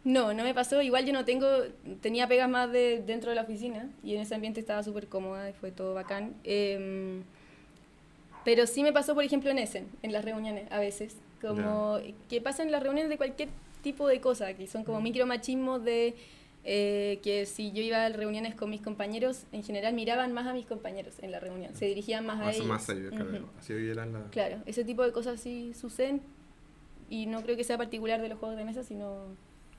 no, 0.04 0.33
no 0.33 0.45
me 0.45 0.54
pasó. 0.54 0.80
Igual 0.80 1.04
yo 1.04 1.12
no 1.12 1.25
tengo, 1.25 1.47
tenía 2.00 2.26
pegas 2.28 2.49
más 2.49 2.71
de 2.73 3.02
dentro 3.07 3.30
de 3.30 3.37
la 3.37 3.42
oficina 3.42 3.90
y 4.02 4.14
en 4.14 4.23
ese 4.23 4.35
ambiente 4.35 4.61
estaba 4.61 4.83
súper 4.83 5.09
cómoda 5.09 5.50
y 5.50 5.52
fue 5.52 5.71
todo 5.71 5.92
bacán. 5.92 6.35
Em, 6.45 7.23
pero 8.45 8.66
sí 8.66 8.83
me 8.83 8.92
pasó, 8.92 9.14
por 9.14 9.25
ejemplo, 9.25 9.50
en 9.50 9.59
Essen, 9.59 9.88
en 10.02 10.12
las 10.12 10.25
reuniones 10.25 10.71
a 10.71 10.78
veces. 10.78 11.16
Como 11.42 11.99
que 12.28 12.40
pasan 12.40 12.66
en 12.66 12.73
las 12.73 12.83
reuniones 12.83 13.11
de 13.11 13.16
cualquier 13.16 13.49
tipo 13.83 14.07
de 14.07 14.21
cosa, 14.21 14.54
que 14.54 14.66
son 14.66 14.85
como 14.85 15.00
micromachismos 15.00 15.83
de 15.85 16.14
eh, 16.64 17.21
que 17.23 17.47
si 17.47 17.73
yo 17.73 17.83
iba 17.83 18.05
a 18.05 18.09
reuniones 18.11 18.55
con 18.55 18.69
mis 18.71 18.83
compañeros, 18.83 19.45
en 19.52 19.62
general 19.62 19.95
miraban 19.95 20.33
más 20.33 20.47
a 20.47 20.52
mis 20.52 20.67
compañeros 20.67 21.14
en 21.23 21.31
la 21.33 21.40
reunión, 21.40 21.75
se 21.75 21.87
dirigían 21.87 22.26
más 22.26 22.40
a 22.40 22.52
ellos. 22.52 22.67
más 22.67 22.83
serio, 22.85 23.11
claro. 23.11 23.31
Ujú. 23.31 23.47
Así 23.59 23.73
eran 23.73 24.12
la... 24.12 24.25
Claro, 24.31 24.59
ese 24.67 24.85
tipo 24.85 25.02
de 25.02 25.12
cosas 25.12 25.40
sí 25.40 25.73
suceden 25.75 26.21
y 27.09 27.26
no 27.26 27.43
creo 27.43 27.57
que 27.57 27.64
sea 27.64 27.79
particular 27.79 28.21
de 28.21 28.29
los 28.29 28.38
juegos 28.38 28.57
de 28.59 28.64
mesa, 28.64 28.85
sino 28.85 29.25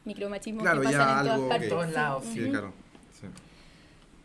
micromachismo 0.06 0.62
Claro, 0.62 0.82
que 0.82 0.92
ya 0.92 0.98
pasan 0.98 1.18
en 1.20 1.24
todas 1.24 1.36
algo 1.36 1.50
partes. 1.50 1.68
que- 1.70 1.76
Todos 1.76 1.92
lados, 1.92 2.26
Sí, 2.26 2.40
claro. 2.50 2.74
sí. 3.20 3.28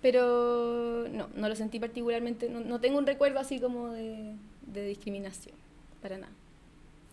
Pero 0.02 1.06
no, 1.10 1.28
no 1.34 1.48
lo 1.48 1.56
sentí 1.56 1.80
particularmente, 1.80 2.48
no, 2.48 2.60
no 2.60 2.80
tengo 2.80 2.98
un 2.98 3.06
recuerdo 3.06 3.38
así 3.40 3.58
como 3.60 3.90
de, 3.90 4.34
de 4.66 4.86
discriminación, 4.88 5.54
para 6.02 6.18
nada. 6.18 6.32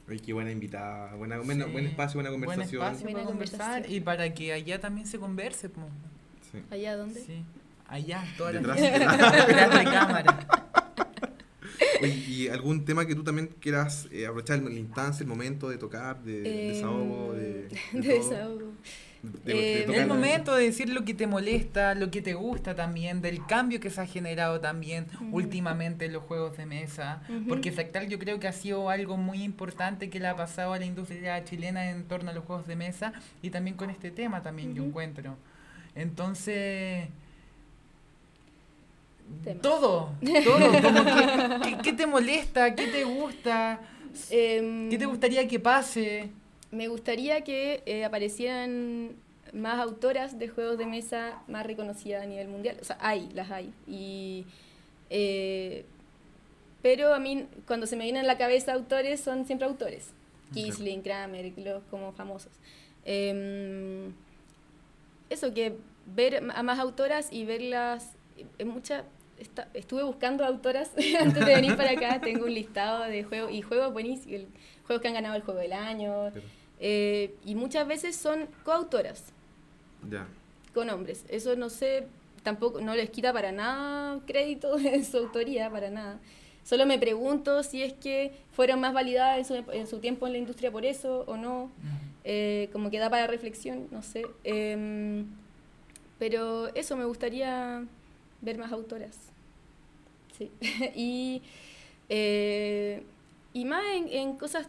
Ay, 0.09 0.19
qué 0.19 0.33
buena 0.33 0.51
invitada, 0.51 1.15
buena, 1.15 1.37
buena- 1.39 1.65
Sí. 1.65 1.71
buen 1.71 1.85
espacio, 1.85 2.17
buena 2.17 2.29
conversación. 2.29 2.79
Buen 2.81 2.91
espacio 2.93 3.03
Buena 3.05 3.19
para 3.19 3.25
conversar 3.31 3.59
conversación. 3.59 3.95
y 3.95 4.01
para 4.01 4.33
que 4.33 4.53
allá 4.53 4.79
también 4.79 5.07
se 5.07 5.17
converse. 5.19 5.69
po. 5.69 5.81
Sí. 6.51 6.59
¿Allá 6.71 6.97
dónde? 6.97 7.21
Sí. 7.21 7.43
Allá, 7.87 8.23
todas 8.37 8.55
las 8.55 8.75
de 8.81 9.83
cámara. 9.85 10.47
Oye, 12.01 12.13
¿Y 12.27 12.47
algún 12.49 12.83
tema 12.85 13.05
que 13.05 13.15
tú 13.15 13.23
también 13.23 13.47
quieras 13.61 14.07
eh, 14.11 14.25
aprovechar 14.25 14.59
la 14.61 14.71
instancia, 14.71 15.23
el 15.23 15.29
momento 15.29 15.69
de 15.69 15.77
tocar, 15.77 16.21
de 16.21 16.39
Em, 16.69 16.73
desahogo, 16.73 17.33
de, 17.33 17.53
de 17.63 17.69
todo? 17.91 18.01
desahogo. 18.01 18.71
De- 19.23 19.53
de 19.53 19.79
Em, 19.79 19.85
tocar- 19.85 20.01
El 20.01 20.07
momento 20.07 20.53
de 20.53 20.65
decir 20.65 20.89
lo 20.89 21.05
que 21.05 21.13
te 21.13 21.27
molesta, 21.27 21.95
lo 21.95 22.11
que 22.11 22.21
te 22.21 22.33
gusta 22.33 22.75
también, 22.75 23.21
del 23.21 23.45
cambio 23.45 23.79
que 23.79 23.89
se 23.89 24.01
ha 24.01 24.05
generado 24.05 24.59
también 24.59 25.07
últimamente 25.31 26.05
en 26.05 26.13
los 26.13 26.23
juegos 26.23 26.57
de 26.57 26.65
mesa. 26.65 27.21
Ujú. 27.29 27.47
Porque 27.47 27.71
Fractal 27.71 28.09
yo 28.09 28.19
creo 28.19 28.39
que 28.41 28.47
ha 28.49 28.51
sido 28.51 28.89
algo 28.89 29.15
muy 29.15 29.41
importante 29.43 30.09
que 30.09 30.19
le 30.19 30.27
ha 30.27 30.35
pasado 30.35 30.73
a 30.73 30.77
la 30.79 30.85
industria 30.85 31.41
chilena 31.45 31.89
en 31.89 32.03
torno 32.03 32.31
a 32.31 32.33
los 32.33 32.43
juegos 32.43 32.67
de 32.67 32.75
mesa 32.75 33.13
y 33.41 33.49
también 33.49 33.77
con 33.77 33.89
este 33.89 34.11
tema 34.11 34.41
también 34.43 34.75
yo 34.75 34.83
encuentro. 34.83 35.37
Entonces... 35.95 37.07
Temas. 39.43 39.61
Todo, 39.61 40.11
todo, 40.43 40.81
como 40.81 41.05
que, 41.05 41.69
que- 41.69 41.77
¿qué 41.81 41.93
te 41.93 42.05
molesta? 42.05 42.75
¿Qué 42.75 42.87
te 42.87 43.03
gusta? 43.05 43.79
Em, 44.29 44.89
¿Qué 44.89 44.97
te 44.97 45.05
gustaría 45.05 45.47
que 45.47 45.59
pase? 45.59 46.29
Me 46.73 46.87
gustaría 46.87 47.41
que 47.43 47.83
eh, 47.85 48.03
aparecieran 48.05 49.11
más 49.53 49.79
autoras 49.79 50.39
de 50.39 50.47
juegos 50.47 50.77
de 50.77 50.85
mesa 50.87 51.43
más 51.47 51.65
reconocidas 51.65 52.23
a 52.23 52.25
nivel 52.25 52.47
mundial. 52.47 52.77
O 52.81 52.83
sea, 52.83 52.97
hay, 52.99 53.29
las 53.33 53.51
hay. 53.51 53.71
Y, 53.87 54.45
eh, 55.09 55.85
pero 56.81 57.13
a 57.13 57.19
mí, 57.19 57.45
cuando 57.67 57.85
se 57.85 57.95
me 57.95 58.03
vienen 58.03 58.23
a 58.25 58.27
la 58.27 58.37
cabeza 58.37 58.73
autores, 58.73 59.21
son 59.21 59.45
siempre 59.45 59.67
autores. 59.67 60.09
Kisling, 60.53 61.01
Kramer, 61.01 61.53
los 61.57 61.83
como 61.91 62.11
famosos. 62.13 62.51
Em, 63.05 64.11
eso, 65.29 65.53
que 65.53 65.77
ver 66.05 66.43
a 66.55 66.63
más 66.63 66.79
autoras 66.79 67.31
y 67.31 67.45
verlas 67.45 68.13
en 68.59 68.67
muchas... 68.67 69.03
esta- 69.39 69.67
estuve 69.73 70.03
buscando 70.03 70.43
autoras 70.45 70.91
antes 71.19 71.45
de 71.45 71.55
venir 71.55 71.75
para 71.77 71.91
acá, 71.91 72.19
tengo 72.21 72.45
un 72.45 72.53
listado 72.53 73.03
de 73.05 73.23
juegos 73.23 73.51
y 73.51 73.61
juegos 73.61 73.93
buenísimos, 73.93 74.41
juegos 74.85 75.01
que 75.01 75.07
han 75.07 75.13
ganado 75.13 75.35
el 75.35 75.41
juego 75.43 75.59
del 75.59 75.73
año, 75.73 76.29
Pero- 76.33 76.45
eh, 76.85 77.33
y 77.45 77.55
muchas 77.55 77.87
veces 77.87 78.13
son 78.17 78.45
coautoras 78.65 79.23
Ya. 80.09 80.27
con 80.73 80.89
hombres. 80.89 81.23
Eso 81.29 81.55
no 81.55 81.69
sé, 81.69 82.07
tampoco 82.43 82.81
no 82.81 82.93
les 82.93 83.09
quita 83.09 83.31
para 83.31 83.53
nada 83.53 84.19
crédito 84.27 84.77
en 84.79 85.05
su 85.05 85.17
autoría, 85.17 85.69
para 85.69 85.89
nada. 85.89 86.19
Solo 86.65 86.85
me 86.85 86.99
pregunto 86.99 87.63
si 87.63 87.81
es 87.83 87.93
que 87.93 88.33
fueron 88.51 88.81
más 88.81 88.93
validadas 88.93 89.37
en 89.37 89.45
su, 89.45 89.71
en 89.71 89.87
su 89.87 89.99
tiempo 89.99 90.27
en 90.27 90.33
la 90.33 90.39
industria 90.39 90.71
por 90.71 90.85
eso 90.85 91.23
o 91.27 91.37
no. 91.37 91.71
Eh, 92.25 92.69
como 92.73 92.89
que 92.89 92.99
da 92.99 93.09
para 93.09 93.27
reflexión, 93.27 93.87
no 93.91 94.01
sé. 94.01 94.25
Em, 94.43 95.25
pero 96.19 96.67
eso, 96.75 96.95
me 96.97 97.05
gustaría 97.05 97.83
ver 98.41 98.57
más 98.57 98.71
autoras. 98.73 99.17
Sí. 100.37 100.51
y, 100.95 101.41
eh, 102.09 103.03
y 103.53 103.65
más 103.65 103.83
en, 103.93 104.07
en 104.09 104.37
cosas 104.37 104.67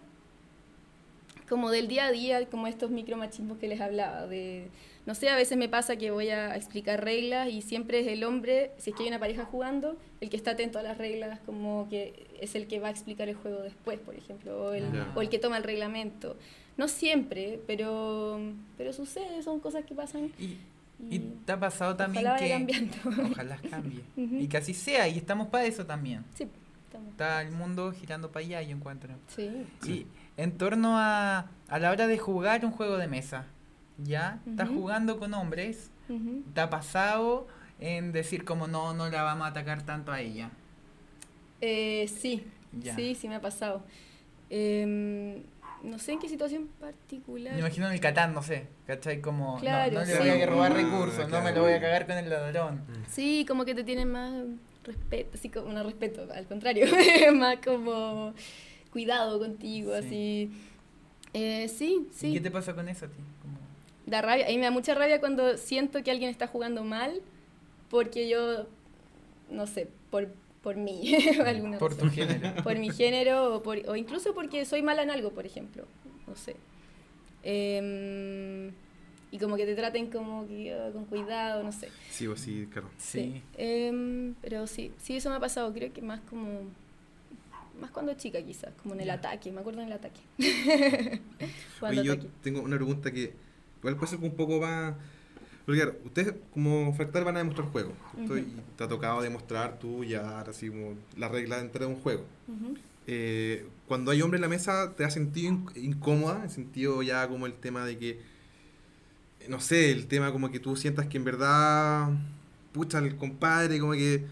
como 1.49 1.71
del 1.71 1.89
día 1.89 2.07
a 2.07 2.11
día, 2.13 2.47
como 2.49 2.67
estos 2.67 2.91
micromachismos 2.91 3.59
que 3.59 3.69
les 3.69 3.81
hablaba. 3.81 4.27
De, 4.27 4.69
no 5.07 5.15
sé, 5.15 5.29
a 5.29 5.37
veces 5.37 5.59
me 5.59 5.69
pasa 5.69 5.97
que 5.97 6.11
voy 6.11 6.29
a 6.31 6.57
explicar 6.57 7.05
reglas 7.05 7.49
y 7.51 7.61
siempre 7.63 8.01
es 8.01 8.07
el 8.07 8.25
hombre, 8.25 8.71
si 8.79 8.91
es 8.91 8.97
que 8.97 9.03
hay 9.03 9.09
una 9.11 9.19
pareja 9.19 9.45
jugando, 9.45 9.97
el 10.21 10.31
que 10.31 10.37
está 10.37 10.53
atento 10.53 10.79
a 10.79 10.83
las 10.83 10.97
reglas, 10.97 11.41
como 11.45 11.87
que 11.91 12.27
es 12.41 12.55
el 12.55 12.67
que 12.67 12.81
va 12.81 12.89
a 12.89 12.91
explicar 12.91 13.29
el 13.29 13.35
juego 13.35 13.61
después, 13.63 13.99
por 14.01 14.15
ejemplo, 14.15 14.65
o 14.67 14.73
el, 14.73 14.91
Ya. 14.93 15.13
o 15.15 15.21
el 15.23 15.29
que 15.29 15.39
toma 15.39 15.59
el 15.59 15.65
reglamento. 15.65 16.37
No 16.77 16.89
siempre, 16.89 17.61
pero, 17.67 18.41
pero 18.77 18.93
sucede, 18.93 19.43
son 19.43 19.61
cosas 19.61 19.85
que 19.85 19.95
pasan. 19.95 20.33
Y, 20.39 20.57
y 21.11 21.19
te 21.45 21.53
ha 21.53 21.61
pasado 21.61 21.95
también 21.97 22.25
ojalá 22.27 22.39
que... 22.39 22.49
cambiando. 22.51 22.97
Ojalá 23.31 23.59
cambie. 23.71 24.01
Ujú. 24.17 24.37
Y 24.37 24.49
que 24.49 24.57
así 24.57 24.73
sea, 24.75 25.07
y 25.09 25.19
estamos 25.19 25.49
para 25.49 25.67
eso 25.67 25.85
también. 25.85 26.25
Sí, 26.35 26.47
estamos- 26.87 27.11
Está 27.11 27.43
el 27.43 27.51
mundo 27.53 27.93
girando 27.93 28.31
para 28.33 28.45
allá, 28.47 28.63
yo 28.63 28.75
encuentro. 28.77 29.13
sí. 29.29 29.51
Y 29.87 30.07
en 30.37 30.53
torno 30.59 30.99
a, 30.99 31.47
a 31.69 31.79
la 31.79 31.91
hora 31.91 32.07
de 32.07 32.19
jugar 32.19 32.65
un 32.65 32.73
juego 32.73 32.97
de 32.99 33.07
mesa, 33.09 33.47
¿ya? 33.99 34.41
Estás 34.47 34.69
Ujú. 34.69 34.81
jugando 34.81 35.19
con 35.19 35.35
hombres. 35.35 35.91
¿te 36.55 36.61
ha 36.61 36.69
pasado 36.69 37.47
en 37.81 38.13
decir 38.13 38.45
como 38.45 38.67
no, 38.67 38.93
no 38.93 39.09
la 39.09 39.23
vamos 39.23 39.47
a 39.47 39.51
atacar 39.51 39.83
tanto 39.83 40.13
a 40.13 40.21
ella? 40.21 40.51
Eh, 41.61 42.07
sí, 42.09 42.45
Ya. 42.73 42.95
sí, 42.95 43.15
sí 43.15 43.29
me 43.29 43.37
ha 43.37 43.41
pasado. 43.41 43.83
Em, 44.51 45.43
no 45.83 45.99
sé 45.99 46.13
en 46.13 46.19
qué 46.19 46.29
situación 46.29 46.69
particular. 46.81 47.55
Me 47.55 47.61
imagino 47.61 47.87
en 47.87 47.95
el 47.95 48.01
Catán, 48.01 48.35
no 48.35 48.43
sé, 48.43 48.67
¿cachai? 48.87 49.21
Como, 49.21 49.55
no- 49.55 49.61
Claro, 49.61 49.93
no, 49.95 50.01
le 50.01 50.07
sí. 50.13 50.19
voy 50.19 50.29
a 50.43 50.47
robar 50.47 50.73
recursos, 50.75 51.29
no 51.31 51.41
me 51.43 51.53
lo 51.53 51.63
voy 51.63 51.73
a 51.73 51.81
cagar 51.81 52.07
con 52.07 52.17
el 52.19 52.29
ladrón. 52.29 52.83
Sí, 53.11 53.45
como 53.49 53.65
que 53.65 53.75
te 53.75 53.85
tienen 53.85 54.11
más 54.13 54.33
respeto, 54.85 55.31
así 55.35 55.49
como, 55.49 55.73
no 55.73 55.83
respeto, 55.83 56.29
al 56.33 56.47
contrario, 56.47 56.87
más 57.35 57.57
como 57.65 58.35
cuidado 58.95 59.39
contigo, 59.39 59.93
Sí. 60.01 60.07
así. 60.07 60.51
Eh, 61.35 61.69
sí, 61.69 62.07
¿Y 62.11 62.15
sí. 62.15 62.33
qué 62.33 62.41
te 62.41 62.51
pasa 62.51 62.75
con 62.75 62.89
eso 62.89 63.05
a 63.07 63.09
ti? 63.09 63.17
Da 64.07 64.23
rabia. 64.23 64.47
A 64.47 64.49
mí 64.49 64.57
me 64.57 64.65
da 64.65 64.71
mucha 64.71 64.95
rabia 64.95 65.19
cuando 65.21 65.59
siento 65.59 66.03
que 66.03 66.11
alguien 66.11 66.31
está 66.31 66.47
jugando 66.47 66.85
mal 66.85 67.21
porque 67.91 68.29
yo, 68.29 68.67
no 69.51 69.67
sé, 69.67 69.89
por, 70.11 70.29
por 70.63 70.77
mí, 70.77 71.15
alguna 71.47 71.79
por 71.79 71.95
tu 71.97 72.05
razón. 72.07 72.13
género. 72.29 72.63
por 72.63 72.79
mi 72.79 72.91
género 72.91 73.55
o, 73.57 73.63
por, 73.63 73.79
o 73.89 73.97
incluso 73.97 74.33
porque 74.33 74.65
soy 74.65 74.81
mala 74.83 75.03
en 75.03 75.11
algo, 75.11 75.31
por 75.33 75.45
ejemplo. 75.45 75.85
No 76.27 76.37
sé. 76.37 76.55
Em, 77.43 78.73
y 79.31 79.39
como 79.39 79.57
que 79.57 79.67
te 79.67 79.75
traten 79.75 80.11
como 80.11 80.47
que 80.47 80.73
ah, 80.73 80.91
con 80.93 81.05
cuidado, 81.07 81.63
no 81.63 81.73
sé. 81.73 81.89
Sí, 82.11 82.27
o 82.27 82.37
sí, 82.37 82.69
claro. 82.73 82.89
Sí. 82.99 83.43
Em, 83.59 84.35
pero 84.41 84.67
sí, 84.67 84.93
sí, 84.99 85.17
eso 85.17 85.31
me 85.31 85.37
ha 85.37 85.41
pasado. 85.41 85.73
Creo 85.73 85.93
que 85.93 86.01
más 86.03 86.21
como. 86.31 86.61
Más 87.81 87.91
cuando 87.91 88.15
chica, 88.15 88.41
quizás. 88.43 88.73
Como 88.83 88.95
en 88.95 89.01
el 89.03 89.11
ataque. 89.11 89.51
Me 89.53 89.61
acuerdo 89.61 89.81
en 89.81 89.89
el 89.89 89.93
ataque. 89.95 90.21
Oye, 91.81 92.05
yo 92.05 92.13
ataque. 92.15 92.29
tengo 92.43 92.63
una 92.63 92.77
pregunta 92.77 93.11
que 93.11 93.33
igual 93.81 93.97
puede 93.97 94.09
ser 94.11 94.21
un 94.21 94.35
poco 94.35 94.61
más... 94.61 94.95
Porque 95.67 95.81
claro, 95.81 95.99
ustedes 96.05 96.35
como 96.53 96.93
Fractal 96.95 97.25
van 97.25 97.37
a 97.37 97.39
demostrar 97.39 97.69
juegos. 97.69 97.95
¿cierto? 98.15 98.35
Ujú. 98.35 98.43
Y 98.43 98.77
te 98.77 98.85
ha 98.85 98.89
tocado 98.89 99.23
demostrar 99.23 99.79
tú 99.79 100.05
ya 100.05 100.41
así 100.41 100.69
como 100.69 100.95
la 101.17 101.29
regla 101.29 101.63
de 101.63 101.87
un 101.87 101.97
juego. 101.97 102.25
Eh, 103.07 103.67
cuando 103.89 104.11
hay 104.11 104.23
hombre 104.23 104.37
en 104.39 104.43
la 104.43 104.49
mesa, 104.49 104.95
¿te 104.95 105.05
has 105.05 105.15
sentido 105.15 105.53
inc- 105.53 105.77
incómoda? 105.77 106.43
¿En 106.45 106.51
sentido 106.51 107.03
ya 107.03 107.27
como 107.29 107.47
el 107.47 107.55
tema 107.55 107.85
de 107.85 107.99
que, 107.99 108.21
no 109.49 109.61
sé, 109.61 109.91
el 109.91 110.07
tema 110.07 110.33
como 110.33 110.51
que 110.51 110.61
tú 110.61 110.77
sientas 110.77 111.07
que 111.07 111.17
en 111.17 111.25
verdad, 111.25 112.11
pucha, 112.73 112.99
el 112.99 113.17
compadre, 113.17 113.79
como 113.79 113.93
que 113.93 114.25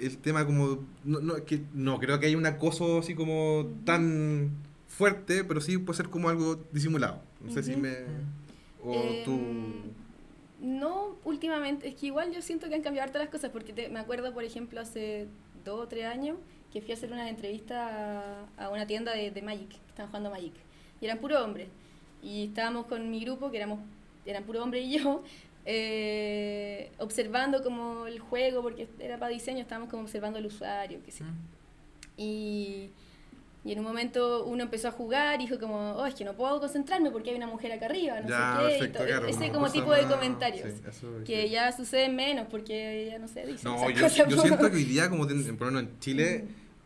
el 0.00 0.18
tema 0.18 0.44
como, 0.46 0.84
no, 1.04 1.20
no, 1.20 1.44
que, 1.44 1.62
no 1.74 1.98
creo 1.98 2.18
que 2.20 2.26
haya 2.26 2.36
un 2.38 2.46
acoso 2.46 2.98
así 3.00 3.14
como 3.14 3.66
tan 3.84 4.50
fuerte, 4.88 5.44
pero 5.44 5.60
sí 5.60 5.78
puede 5.78 5.96
ser 5.96 6.08
como 6.10 6.28
algo 6.28 6.56
disimulado. 6.72 7.20
No 7.40 7.50
sé 7.50 7.62
si 7.62 7.72
Ujú. 7.72 7.80
me... 7.80 7.96
O 8.82 9.14
tú... 9.24 9.32
Em, 9.32 9.82
No, 10.60 11.16
últimamente, 11.24 11.88
es 11.88 11.94
que 11.94 12.06
igual 12.06 12.32
yo 12.32 12.40
siento 12.42 12.68
que 12.68 12.74
han 12.74 12.82
cambiado 12.82 13.06
harto 13.06 13.18
las 13.18 13.28
cosas, 13.28 13.50
porque 13.50 13.72
te- 13.72 13.88
me 13.88 13.98
acuerdo, 14.00 14.32
por 14.32 14.44
ejemplo, 14.44 14.80
hace 14.80 15.26
dos 15.64 15.80
o 15.80 15.88
tres 15.88 16.06
años 16.06 16.36
que 16.72 16.80
fui 16.80 16.90
a 16.92 16.94
hacer 16.94 17.12
una 17.12 17.28
entrevista 17.28 18.46
a, 18.56 18.64
a 18.64 18.68
una 18.70 18.86
tienda 18.86 19.12
de, 19.14 19.30
de 19.30 19.42
Magic, 19.42 19.68
que 19.68 19.76
estaban 19.90 20.10
jugando 20.10 20.30
Magic, 20.30 20.54
y 21.00 21.04
eran 21.06 21.18
puro 21.18 21.42
hombres. 21.44 21.68
Y 22.22 22.44
estábamos 22.46 22.86
con 22.86 23.10
mi 23.10 23.20
grupo, 23.24 23.50
que 23.50 23.58
éramos, 23.58 23.80
eran 24.26 24.44
puro 24.44 24.62
hombre 24.62 24.80
y 24.80 24.98
yo, 24.98 25.22
eh, 25.66 26.90
observando 26.98 27.62
como 27.62 28.06
el 28.06 28.18
juego, 28.18 28.62
porque 28.62 28.88
era 28.98 29.18
para 29.18 29.32
diseño, 29.32 29.60
estábamos 29.60 29.88
como 29.88 30.02
observando 30.02 30.38
al 30.38 30.46
usuario, 30.46 31.00
que 31.04 31.10
sí. 31.10 31.24
Mm. 31.24 31.34
Y, 32.16 32.90
y 33.64 33.72
en 33.72 33.78
un 33.78 33.84
momento 33.84 34.44
uno 34.44 34.62
empezó 34.62 34.88
a 34.88 34.90
jugar 34.92 35.40
y 35.40 35.46
dijo 35.46 35.58
como, 35.58 35.92
oh, 35.92 36.04
es 36.06 36.14
que 36.14 36.24
no 36.24 36.34
puedo 36.34 36.60
concentrarme 36.60 37.10
porque 37.10 37.30
hay 37.30 37.36
una 37.36 37.46
mujer 37.46 37.72
acá 37.72 37.86
arriba, 37.86 38.20
no 38.20 38.28
ya, 38.28 38.36
sé 38.36 38.58
qué. 38.58 38.64
y 38.64 38.78
perfecto, 38.78 39.04
claro, 39.06 39.26
ese 39.26 39.52
como 39.52 39.70
tipo 39.70 39.92
de 39.92 40.02
comentarios. 40.04 40.68
sí, 40.70 40.82
eso 40.86 41.24
Que 41.24 41.44
sí. 41.44 41.50
ya 41.50 41.72
sucede 41.72 42.10
menos 42.10 42.46
porque 42.50 43.08
ya 43.10 43.18
no 43.18 43.26
se 43.26 43.46
dice. 43.46 43.64
No, 43.64 43.88
yo, 43.90 44.08
siento 44.10 44.70
que 44.70 44.76
hoy 44.76 44.84
día, 44.84 45.08
como 45.08 45.26
por 45.26 45.68
en 45.78 45.98
Chile, 45.98 46.44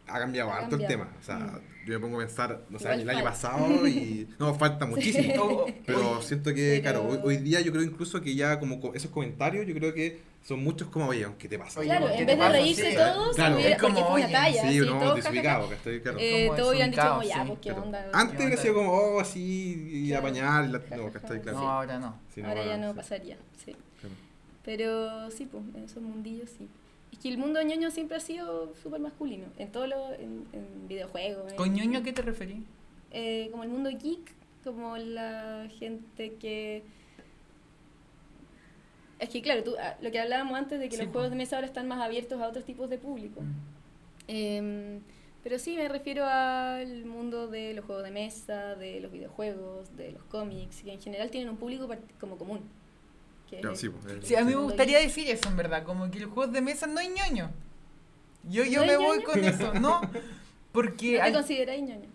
ha 0.09 0.19
cambiado 0.19 0.51
Ha 0.51 0.57
harto 0.59 0.77
el 0.77 0.83
cambiado. 0.83 1.05
tema. 1.05 1.17
O 1.21 1.25
sea, 1.25 1.37
Mm. 1.39 1.87
yo 1.87 1.95
me 1.95 1.99
pongo 2.01 2.17
a 2.21 2.27
pensar, 2.27 2.63
no 2.71 2.79
sé, 2.79 2.93
el 2.93 3.09
año 3.09 3.23
falta. 3.25 3.31
pasado 3.31 3.87
y. 3.89 4.29
No, 4.39 4.55
falta 4.55 4.87
muchísimo. 4.87 5.35
Oh, 5.43 5.67
Pero 5.87 6.23
siento 6.23 6.53
que, 6.55 6.81
Pero- 6.83 7.03
claro, 7.03 7.09
hoy, 7.09 7.19
hoy 7.25 7.37
día 7.39 7.61
yo 7.61 7.73
creo 7.73 7.83
incluso 7.85 8.21
que 8.21 8.35
ya 8.35 8.59
como 8.61 8.81
co- 8.81 8.95
esos 8.95 9.11
comentarios, 9.11 9.67
yo 9.67 9.75
creo 9.75 9.93
que 9.95 10.21
son 10.45 10.63
muchos 10.65 10.89
como, 10.89 11.07
oye, 11.09 11.27
¿qué 11.39 11.49
te 11.49 11.59
pasa? 11.59 11.81
Oye, 11.81 11.89
Claro, 11.91 12.07
¿qué 12.07 12.19
en 12.21 12.27
vez 12.27 12.37
de 12.37 12.43
pasa? 12.43 12.53
reírse 12.53 12.91
Sí, 12.91 12.97
todos, 12.97 13.37
claro. 13.37 13.57
hubiera- 13.57 13.75
Es 13.77 13.83
como, 13.83 13.95
fue 13.95 14.03
una 14.05 14.13
oye, 14.27 14.33
talla, 14.33 14.63
sí, 14.63 14.69
así, 14.69 14.79
no, 14.81 14.99
todos, 14.99 15.17
desubicado, 15.17 15.69
¿cachai? 15.69 16.01
Claro. 16.03 16.19
Eh, 16.21 16.51
todos 16.57 16.71
hubieran 16.71 16.91
dicho 16.91 17.03
como, 17.09 17.23
ya, 17.23 17.35
sí, 17.35 17.41
pues 17.49 17.59
qué 17.61 17.69
Claro. 17.69 17.83
onda. 17.83 18.11
Antes 18.15 18.37
¿Qué 18.39 18.45
hubiera 18.47 18.63
sido 18.63 18.75
como, 18.75 18.93
oh, 18.93 19.21
así, 19.21 19.91
y 20.09 20.13
apañar, 20.15 20.69
no, 20.69 20.79
Jajaja, 20.81 21.11
¿cachai? 21.21 21.43
Claro. 21.43 21.59
No, 21.59 21.71
ahora 21.71 21.99
no. 21.99 22.21
Sí, 22.35 22.41
Ahora 22.43 22.65
ya 22.65 22.77
no 22.79 22.91
sí, 22.91 22.97
pasaría, 22.97 23.37
sí. 23.65 23.77
Pero 24.65 25.31
sí, 25.31 25.47
pues, 25.51 25.65
en 25.75 25.85
esos 25.85 26.03
mundillos 26.03 26.51
sí. 26.57 26.69
Es 27.13 27.19
que 27.19 27.29
el 27.31 27.39
mundo 27.39 27.61
ñoño 27.63 27.91
siempre 27.91 28.17
ha 28.17 28.21
sido 28.21 28.75
súper 28.77 29.01
masculino, 29.01 29.47
en 29.59 29.73
todo 29.73 29.87
lo, 29.87 30.13
en, 30.15 30.47
en 30.53 30.89
videojuegos. 30.89 31.51
en- 31.53 31.57
¿Con 31.57 31.73
ñoño 31.75 31.99
a 32.01 32.03
qué 32.03 32.13
te 32.13 32.23
referí? 32.23 32.65
eh, 33.11 33.49
como 33.51 33.63
el 33.65 33.71
mundo 33.71 33.89
geek, 33.91 34.35
como 34.65 34.97
la 34.99 35.67
gente 35.79 36.35
que... 36.35 36.83
Es 39.19 39.31
que 39.31 39.43
claro, 39.43 39.65
tú, 39.65 39.75
ah, 39.81 39.97
lo 40.01 40.11
que 40.11 40.21
hablábamos 40.21 40.57
antes 40.57 40.79
de 40.79 40.89
que 40.89 40.97
Sí, 40.97 41.03
los 41.03 41.07
po. 41.09 41.15
juegos 41.15 41.31
de 41.31 41.37
mesa 41.37 41.57
ahora 41.57 41.67
están 41.67 41.89
más 41.89 42.01
abiertos 42.01 42.41
a 42.41 42.47
otros 42.49 42.65
tipos 42.65 42.89
de 42.89 42.99
público. 42.99 43.41
Mm. 43.41 43.55
Em, 44.29 45.01
pero 45.43 45.59
sí, 45.59 45.75
me 45.77 45.89
refiero 45.89 46.25
al 46.27 47.05
mundo 47.07 47.49
de 47.49 47.73
los 47.75 47.85
juegos 47.85 48.05
de 48.05 48.11
mesa, 48.11 48.77
de 48.77 49.01
los 49.01 49.11
videojuegos, 49.11 49.97
de 49.97 50.13
los 50.13 50.23
cómics, 50.25 50.83
que 50.83 50.93
en 50.93 51.01
general 51.01 51.31
tienen 51.31 51.49
un 51.49 51.57
público 51.57 51.89
como 52.21 52.37
común. 52.37 52.61
Sí, 53.75 53.89
pues, 53.89 54.25
Sí, 54.27 54.35
a 54.35 54.45
mí 54.45 54.51
me 54.55 54.61
gustaría 54.61 54.99
decir 54.99 55.29
eso 55.31 55.49
en 55.49 55.57
verdad, 55.57 55.83
como 55.85 56.11
que 56.11 56.21
los 56.21 56.31
juegos 56.33 56.53
de 56.53 56.61
mesa 56.61 56.87
no 56.87 57.01
hay 57.01 57.09
ñoño. 57.09 57.51
Yo, 58.45 58.65
yo 58.65 58.81
¿No 58.81 58.87
me 58.87 58.97
voy 58.97 59.19
ñoño? 59.19 59.27
con 59.27 59.45
eso, 59.45 59.75
¿no? 59.81 60.01
Porque 60.73 61.13
¿No 61.13 61.17
te 61.19 61.23
hay- 61.23 61.33
consideráis 61.33 61.83
ñoño? 61.83 62.09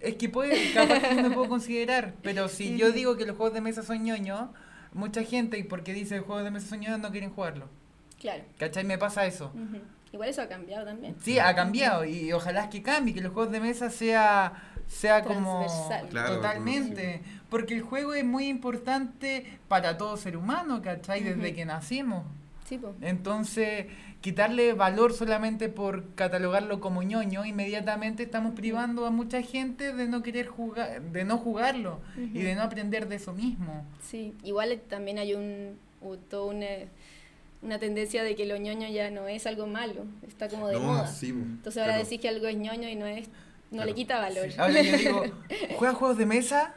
es 0.00 0.16
que 0.16 0.28
puede, 0.28 0.72
capaz 0.74 1.00
que 1.00 1.14
no 1.14 1.28
me 1.30 1.34
puedo 1.34 1.48
considerar, 1.48 2.12
pero 2.22 2.48
si 2.48 2.76
yo 2.76 2.92
digo 2.92 3.16
que 3.16 3.24
los 3.24 3.36
juegos 3.36 3.54
de 3.54 3.60
mesa 3.62 3.82
son 3.82 4.02
ñoño, 4.04 4.52
mucha 4.92 5.22
gente, 5.24 5.56
y 5.58 5.62
porque 5.62 5.92
dice 5.94 6.16
los 6.18 6.26
juegos 6.26 6.44
de 6.44 6.50
mesa 6.50 6.68
son 6.68 6.80
ñoño, 6.80 6.98
no 6.98 7.10
quieren 7.10 7.30
jugarlo. 7.30 7.68
Claro. 8.20 8.42
¿Cachai? 8.58 8.84
Me 8.84 8.98
pasa 8.98 9.26
eso. 9.26 9.50
Igual 10.12 10.28
eso 10.28 10.42
ha 10.42 10.48
cambiado 10.48 10.84
también. 10.84 11.16
Sí, 11.22 11.38
ha 11.38 11.54
cambiado 11.54 12.04
y 12.04 12.32
ojalá 12.32 12.70
que 12.70 12.82
cambie, 12.82 13.12
que 13.14 13.20
los 13.20 13.32
juegos 13.32 13.50
de 13.52 13.60
mesa 13.60 13.90
sea, 13.90 14.52
sea 14.86 15.22
como. 15.24 15.66
Claro, 16.10 16.36
totalmente, 16.36 17.22
porque 17.54 17.74
el 17.76 17.82
juego 17.82 18.14
es 18.14 18.24
muy 18.24 18.48
importante 18.48 19.46
para 19.68 19.96
todo 19.96 20.16
ser 20.16 20.36
humano, 20.36 20.82
¿cachai? 20.82 21.22
Desde 21.22 21.46
Ujú. 21.46 21.54
que 21.54 21.64
nacimos. 21.64 22.24
Sí, 22.68 22.78
po. 22.78 22.96
Entonces, 23.00 23.86
quitarle 24.20 24.72
valor 24.72 25.12
solamente 25.12 25.68
por 25.68 26.04
catalogarlo 26.16 26.80
como 26.80 27.04
ñoño, 27.04 27.44
inmediatamente 27.44 28.24
estamos 28.24 28.54
privando 28.56 29.06
a 29.06 29.10
mucha 29.10 29.40
gente 29.42 29.92
de 29.92 30.08
no 30.08 30.24
querer 30.24 30.48
jugar, 30.48 31.00
de 31.00 31.24
no 31.24 31.38
jugarlo 31.38 32.00
y 32.16 32.24
Ujú. 32.24 32.38
de 32.40 32.54
no 32.56 32.62
aprender 32.62 33.06
de 33.06 33.14
eso 33.16 33.32
mismo. 33.32 33.86
Sí, 34.02 34.34
igual 34.42 34.72
eh, 34.72 34.76
también 34.88 35.18
hay 35.18 35.34
un, 35.34 35.78
u- 36.00 36.16
toda 36.16 36.46
una, 36.52 36.66
una 37.62 37.78
tendencia 37.78 38.24
de 38.24 38.34
que 38.34 38.46
lo 38.46 38.56
ñoño 38.56 38.88
ya 38.88 39.10
no 39.12 39.28
es 39.28 39.46
algo 39.46 39.68
malo, 39.68 40.06
está 40.26 40.48
como 40.48 40.66
de 40.66 40.74
No, 40.74 40.80
moda. 40.80 41.06
sí, 41.06 41.32
pues, 41.32 41.44
Entonces 41.46 41.80
ahora 41.80 41.92
claro. 41.94 42.04
decís 42.04 42.20
que 42.20 42.28
algo 42.28 42.48
es 42.48 42.56
ñoño 42.56 42.88
y 42.88 42.96
no 42.96 43.06
es, 43.06 43.28
no 43.70 43.76
Claro. 43.76 43.86
le 43.90 43.94
quita 43.94 44.18
valor. 44.18 44.50
Sí. 44.50 44.58
Ahora 44.58 44.82
yo 44.82 44.96
digo, 44.96 45.22
¿juegas 45.78 45.96
juegos 45.96 46.18
de 46.18 46.26
mesa? 46.26 46.74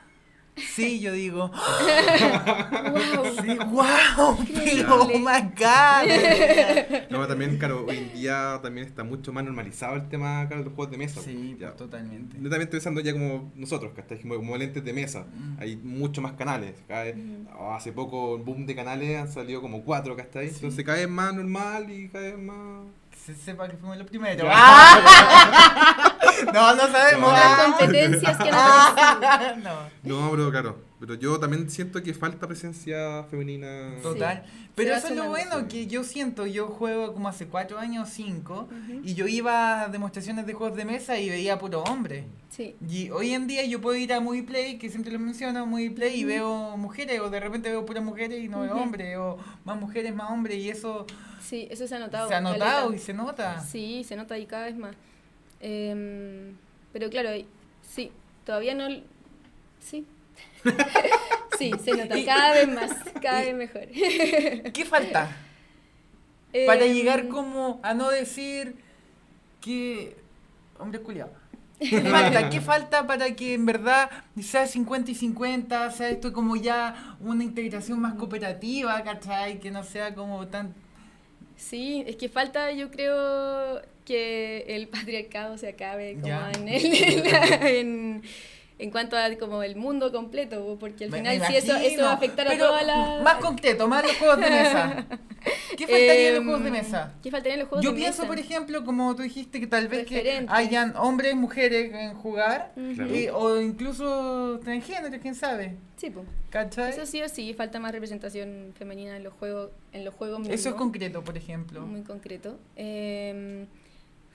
Sí, 0.58 1.00
yo 1.00 1.14
digo, 1.14 1.52
Wow. 1.52 3.26
sí, 3.42 3.58
wow, 3.70 4.38
pero 4.54 5.02
oh 5.04 5.20
my 5.20 5.42
god. 5.58 7.10
No, 7.10 7.28
también, 7.28 7.58
claro, 7.58 7.86
hoy 7.88 7.98
en 7.98 8.14
día 8.14 8.60
también 8.62 8.88
está 8.88 9.04
mucho 9.04 9.32
más 9.34 9.44
normalizado 9.44 9.96
el 9.96 10.08
tema 10.10 10.46
claro, 10.48 10.64
de 10.64 10.66
los 10.70 10.74
juegos 10.76 10.92
de 10.92 10.98
mesa. 10.98 11.22
Sí, 11.22 11.56
ya. 11.60 11.72
totalmente. 11.76 12.38
Netamente 12.38 12.72
pensando 12.72 13.02
ya 13.02 13.14
como 13.14 13.52
nosotros, 13.56 13.92
¿cachai? 13.96 14.20
Como, 14.22 14.36
como 14.36 14.58
lentes 14.58 14.84
de 14.84 14.94
mesa. 14.94 15.26
Mm. 15.34 15.58
Hay 15.62 15.76
mucho 15.78 16.22
más 16.22 16.34
canales. 16.34 16.76
Cada 16.88 17.04
vez- 17.04 17.16
Ujú. 17.16 17.48
oh, 17.60 17.74
hace 17.74 17.92
poco, 17.92 18.36
un 18.36 18.46
boom 18.46 18.66
de 18.66 18.76
canales, 18.76 19.18
han 19.20 19.32
salido 19.32 19.62
como 19.62 19.84
cuatro, 19.84 20.16
¿cachai? 20.16 20.50
Sí. 20.50 20.56
Entonces 20.56 20.84
cada 20.86 20.98
vez 20.98 21.10
más 21.10 21.34
normal 21.34 21.90
y 21.92 22.08
cada 22.10 22.26
vez 22.26 22.38
más... 22.40 22.86
Se 23.28 23.36
sepa 23.36 23.68
que 23.68 23.76
fuimos 23.76 23.98
los 23.98 24.08
primeros. 24.08 24.50
¡Ah! 24.56 26.16
No, 26.54 26.76
no 26.76 26.88
sabemos. 26.88 27.30
No. 27.30 27.36
Las 27.36 27.44
¡Ah! 27.60 27.64
competencias 27.66 28.38
que 28.38 28.52
no 28.52 28.58
Ah, 28.58 29.54
no. 29.62 29.76
No, 30.04 30.32
pero 30.32 30.50
claro, 30.50 30.78
pero 31.00 31.14
yo 31.16 31.40
también 31.40 31.70
siento 31.70 32.02
que 32.02 32.14
falta 32.14 32.48
presencia 32.48 33.24
femenina. 33.26 33.96
Total. 34.02 34.44
Pero 34.76 34.96
eso 34.96 35.08
es 35.08 35.16
lo 35.16 35.30
bueno, 35.30 35.68
que 35.68 35.88
yo 35.88 36.04
siento, 36.04 36.46
yo 36.48 36.68
juego 36.68 37.14
como 37.14 37.28
hace 37.30 37.48
cuatro 37.48 37.78
años, 37.78 38.10
cinco, 38.10 38.68
y 39.04 39.14
yo 39.14 39.28
iba 39.28 39.84
a 39.84 39.88
demostraciones 39.90 40.46
de 40.48 40.54
juegos 40.54 40.78
de 40.78 40.86
mesa 40.86 41.20
y 41.20 41.30
veía 41.30 41.58
puro 41.60 41.84
hombre. 41.84 42.26
Sí, 42.50 42.76
Y 42.90 43.10
hoy 43.12 43.34
en 43.34 43.46
día 43.46 43.64
yo 43.66 43.80
puedo 43.82 43.96
ir 43.96 44.12
a 44.14 44.20
Movie 44.20 44.42
Play, 44.44 44.78
que 44.80 44.90
siempre 44.90 45.12
lo 45.12 45.20
menciono, 45.20 45.66
Movie 45.68 45.92
Play, 45.92 46.22
y 46.22 46.24
veo 46.24 46.76
mujeres, 46.78 47.20
o 47.20 47.30
de 47.30 47.40
repente 47.40 47.70
veo 47.70 47.86
puras 47.86 48.04
mujeres 48.04 48.44
y 48.44 48.48
no 48.48 48.62
veo 48.62 48.74
Ujú. 48.74 48.84
hombres, 48.84 49.18
o 49.18 49.38
más 49.66 49.80
mujeres, 49.80 50.16
más 50.16 50.32
hombres, 50.32 50.58
y 50.58 50.70
eso 50.70 51.06
sí, 51.40 51.68
eso 51.70 51.86
se 51.88 51.96
ha 51.96 52.00
notado. 52.00 52.28
se 52.28 52.34
ha 52.34 52.42
notado 52.42 52.86
caleta. 52.88 52.96
y 52.96 53.00
se 53.06 53.14
nota. 53.14 53.60
Sí, 53.62 54.04
se 54.04 54.16
nota 54.16 54.34
ahí 54.36 54.46
cada 54.48 54.66
vez 54.66 54.76
más. 54.78 54.96
Em, 55.60 56.56
pero 56.94 57.10
claro, 57.10 57.36
y- 57.36 57.46
sí, 57.88 58.12
todavía 58.46 58.74
no... 58.76 58.88
Sí. 59.80 60.06
sí, 61.58 61.72
se 61.84 61.92
nota 61.92 62.16
cada 62.26 62.54
vez 62.54 62.68
más, 62.68 62.92
cada 63.22 63.42
vez 63.42 63.56
mejor. 63.56 63.88
¿Qué 64.74 64.86
falta? 64.86 65.30
Para 66.66 66.86
Em, 66.86 66.94
llegar 66.94 67.28
como 67.28 67.80
a 67.84 67.94
no 67.94 68.10
decir 68.10 68.76
que... 69.62 70.16
Hombre 70.80 71.00
culiado. 71.02 71.32
¿Qué 71.80 72.02
falta? 72.02 72.50
¿Qué 72.50 72.62
falta 72.62 73.06
para 73.08 73.36
que 73.36 73.54
en 73.54 73.66
verdad 73.66 74.10
sea 74.42 74.66
50 74.68 75.12
y 75.12 75.16
50, 75.16 75.92
sea 75.92 76.10
esto 76.10 76.34
como 76.34 76.56
ya 76.56 77.18
una 77.20 77.44
integración 77.44 78.00
más 78.00 78.14
cooperativa, 78.16 79.04
¿cachai? 79.04 79.60
Que 79.60 79.72
no 79.72 79.84
sea 79.84 80.14
como 80.16 80.48
tan... 80.48 80.74
Sí, 81.56 82.04
es 82.08 82.16
que 82.16 82.30
falta, 82.30 82.72
yo 82.72 82.92
creo, 82.92 83.82
que 84.06 84.64
el 84.68 84.88
patriarcado 84.88 85.58
se 85.58 85.68
acabe 85.70 86.18
como 86.22 86.48
en, 86.56 86.68
el, 86.70 86.86
en, 86.86 87.24
la- 87.32 87.70
en- 87.70 88.22
en 88.80 88.92
cuanto 88.92 89.18
a 89.18 89.28
como 89.40 89.64
el 89.64 89.76
mundo 89.76 90.12
completo, 90.12 90.78
porque 90.80 91.06
al 91.06 91.10
Me- 91.12 91.18
final 91.18 91.40
me 91.40 91.48
si 91.48 91.56
eso, 91.56 91.76
eso 91.76 92.04
va 92.04 92.12
a 92.12 92.14
afectar 92.14 92.48
a 92.48 92.52
pero 92.52 92.68
toda 92.68 92.84
la... 92.84 93.22
Más 93.24 93.36
concreto, 93.36 93.88
más 93.88 94.04
los 94.04 94.16
juegos 94.18 94.40
de 94.40 94.50
mesa. 94.52 95.06
¿Qué 95.76 95.88
faltaría 95.88 96.28
en 96.30 96.34
los 96.36 96.42
Em, 96.42 96.44
juegos 96.46 96.64
de 96.64 96.72
mesa? 96.72 97.14
¿Qué 97.24 97.32
faltaría 97.32 97.54
en 97.56 97.60
los 97.62 97.70
juegos 97.70 97.84
Yo 97.84 97.92
de 97.92 97.98
pienso, 97.98 98.22
mesa? 98.22 98.28
por 98.28 98.40
ejemplo, 98.40 98.86
como 98.86 99.16
tú 99.16 99.24
dijiste, 99.24 99.60
que 99.60 99.66
tal 99.68 99.88
vez 99.88 100.06
que 100.06 100.46
hayan 100.50 100.96
hombres, 100.96 101.36
mujeres 101.36 101.92
en 101.94 102.14
jugar, 102.14 102.74
y- 102.78 103.30
o 103.30 103.60
incluso 103.62 104.60
transgéneros, 104.64 105.20
quién 105.22 105.34
sabe. 105.36 105.76
Sí, 105.96 106.12
pues. 106.12 106.28
¿Cachai? 106.52 106.92
Eso 106.92 107.06
sí 107.06 107.22
o 107.24 107.30
sí, 107.30 107.54
falta 107.56 107.80
más 107.80 107.92
representación 107.92 108.74
femenina 108.78 109.18
en 109.18 109.24
los 109.24 109.34
juegos, 109.34 109.72
en 109.92 110.06
los 110.06 110.14
juegos 110.14 110.48
Eso 110.48 110.70
es 110.70 110.76
concreto, 110.76 111.24
por 111.24 111.36
ejemplo. 111.36 111.82
Muy 111.82 112.04
concreto. 112.04 112.58
Eh, 112.76 113.66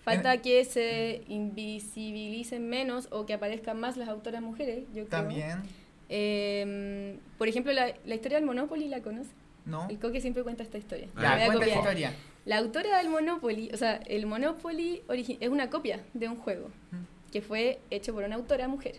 falta 0.03 0.41
que 0.43 0.65
se 0.65 1.23
invisibilicen 1.29 2.69
menos 2.69 3.09
o 3.11 3.27
que 3.27 3.35
aparezcan 3.35 3.79
más 3.81 3.97
las 3.97 4.09
autoras 4.09 4.43
mujeres, 4.43 4.85
yo 4.89 5.07
creo. 5.07 5.09
También, 5.09 5.63
Eh, 6.09 7.17
por 7.39 7.49
ejemplo, 7.49 7.73
la, 7.73 7.95
la 8.05 8.15
historia 8.15 8.37
del 8.39 8.45
Monopoly, 8.47 8.89
¿la 8.89 9.01
conoce? 9.01 9.31
¿no? 9.65 9.89
El 9.89 9.99
Coque 9.99 10.21
siempre 10.21 10.43
cuenta 10.43 10.63
esta 10.63 10.77
historia. 10.77 11.09
Ah, 11.17 11.37
La 11.39 11.47
cuenta 11.47 11.67
historia. 11.69 12.13
Autora 12.51 12.99
del 12.99 13.09
Monopoly, 13.09 13.71
o 13.73 13.77
sea, 13.77 13.97
el 14.07 14.27
Monopoly 14.27 15.03
origi- 15.09 15.39
es 15.41 15.49
una 15.49 15.71
copia 15.71 16.01
de 16.13 16.29
un 16.29 16.37
juego 16.37 16.69
Mm. 16.91 17.31
que 17.33 17.41
fue 17.41 17.79
hecho 17.91 18.13
por 18.13 18.25
una 18.25 18.35
autora 18.35 18.67
mujer, 18.69 18.97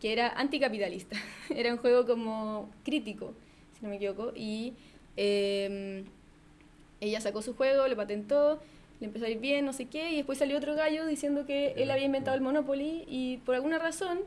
que 0.00 0.12
era 0.12 0.28
anticapitalista. 0.28 1.16
era 1.50 1.72
un 1.72 1.78
juego 1.78 2.06
como 2.06 2.70
crítico, 2.84 3.34
si 3.76 3.82
no 3.82 3.90
me 3.90 3.96
equivoco, 3.96 4.32
y 4.36 4.74
eh, 5.16 6.04
ella 7.00 7.20
sacó 7.20 7.42
su 7.42 7.54
juego, 7.54 7.86
lo 7.88 7.96
patentó, 7.96 8.60
le 9.00 9.06
empezó 9.06 9.26
a 9.26 9.28
ir 9.28 9.38
bien, 9.38 9.64
no 9.66 9.72
sé 9.72 9.86
qué, 9.86 10.10
y 10.12 10.16
después 10.16 10.38
salió 10.38 10.56
otro 10.56 10.74
gallo 10.74 11.06
diciendo 11.06 11.44
que 11.46 11.72
él 11.76 11.90
había 11.90 12.06
inventado 12.06 12.34
el 12.36 12.42
Monopoly 12.42 13.04
y 13.08 13.38
por 13.38 13.54
alguna 13.54 13.78
razón 13.78 14.20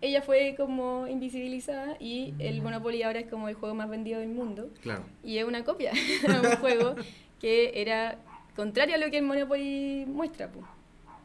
ella 0.00 0.22
fue 0.22 0.54
como 0.56 1.06
invisibilizada 1.08 1.96
y 1.98 2.34
el 2.38 2.62
Monopoly 2.62 3.02
ahora 3.02 3.20
es 3.20 3.26
como 3.28 3.48
el 3.48 3.54
juego 3.54 3.74
más 3.74 3.88
vendido 3.88 4.20
del 4.20 4.28
mundo. 4.28 4.68
Claro. 4.82 5.02
Y 5.24 5.38
es 5.38 5.44
una 5.44 5.64
copia 5.64 5.92
de 6.26 6.40
un 6.48 6.56
juego 6.58 6.94
que 7.40 7.72
era 7.80 8.18
contrario 8.54 8.94
a 8.94 8.98
lo 8.98 9.10
que 9.10 9.18
el 9.18 9.24
Monopoly 9.24 10.04
muestra, 10.06 10.48
pues. 10.52 10.64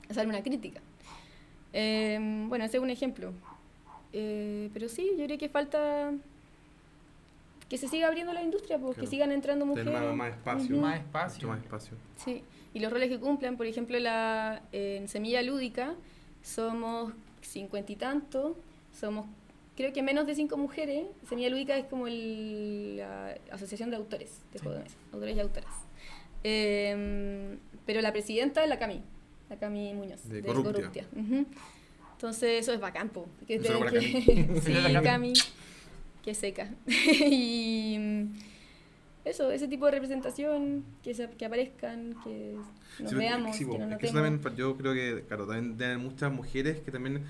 O 0.10 0.14
sea, 0.14 0.24
una 0.24 0.42
crítica. 0.44 0.82
Eh, 1.74 2.18
bueno, 2.48 2.66
ese 2.66 2.78
es 2.78 2.84
un 2.84 2.90
ejemplo. 2.90 3.32
Eh, 4.14 4.70
pero 4.74 4.88
sí, 4.90 5.12
yo 5.18 5.26
creo 5.26 5.38
que 5.38 5.50
falta 5.50 6.12
que 7.70 7.78
se 7.78 7.88
siga 7.88 8.08
abriendo 8.08 8.34
la 8.34 8.44
industria, 8.44 8.78
pues, 8.78 8.92
que 8.96 9.02
Claro. 9.02 9.10
sigan 9.10 9.32
entrando 9.32 9.66
mujeres. 9.66 9.92
más, 9.94 10.16
más 10.16 10.30
espacio. 10.32 10.78
Más 10.78 10.92
Mucho 10.96 11.06
espacio. 11.06 11.48
más 11.48 11.60
espacio. 11.64 11.98
Sí, 12.18 12.44
y 12.74 12.80
los 12.80 12.92
roles 12.92 13.10
que 13.10 13.20
cumplen, 13.20 13.58
por 13.58 13.66
ejemplo, 13.68 13.98
la, 14.00 14.62
en 14.72 15.08
Semilla 15.08 15.42
Lúdica 15.42 15.96
somos 16.42 17.14
cincuenta 17.42 17.92
y 17.92 17.96
tanto, 17.96 18.58
somos 19.00 19.26
creo 19.76 19.92
que 19.94 20.02
menos 20.04 20.26
de 20.28 20.36
cinco 20.36 20.58
mujeres. 20.58 21.06
Semilla 21.28 21.50
Lúdica 21.50 21.76
es 21.78 21.86
como 21.86 22.08
el- 22.08 22.98
la 22.98 23.36
asociación 23.52 23.90
de 23.90 23.96
autores 23.98 24.40
de 24.52 24.60
Sí. 24.60 24.64
juegos 24.64 24.80
de 24.80 24.84
mesa, 24.84 24.98
autores 25.14 25.36
y 25.38 25.40
autoras. 25.40 25.74
Em, 26.44 27.58
pero 27.86 28.02
la 28.02 28.12
presidenta 28.12 28.64
es 28.64 28.70
la 28.70 28.78
Cami, 28.80 29.02
la 29.50 29.56
Cami 29.58 29.94
Muñoz, 29.94 30.28
De 30.30 30.42
de, 30.42 30.54
Corruptia. 30.54 31.06
Entonces 32.14 32.62
eso 32.62 32.74
es 32.74 32.80
bacán, 32.80 33.10
po, 33.10 33.26
que 33.48 33.56
Eso 33.56 33.80
que- 33.86 34.24
Cami. 34.54 34.62
sí, 34.62 34.74
Cami. 35.04 35.34
Que 36.24 36.34
seca. 36.34 36.70
y 36.88 37.98
eso, 39.26 39.52
ese 39.52 39.68
tipo 39.68 39.86
de 39.86 39.92
representación, 39.92 40.84
que, 41.04 41.14
se- 41.14 41.30
que 41.30 41.46
aparezcan, 41.46 42.16
que 42.24 42.56
nos 43.00 43.10
Sí, 43.12 43.16
veamos, 43.16 43.56
sí, 43.56 43.66
que 43.66 43.72
que 43.72 43.76
eso 43.78 43.88
notemos. 43.88 44.42
también, 44.42 44.56
yo 44.58 44.76
creo 44.78 44.94
que, 44.94 45.24
claro, 45.28 45.48
también 45.48 45.78
deben 45.78 46.00
muchas 46.00 46.32
mujeres 46.32 46.80
que 46.82 46.92
también 46.92 47.24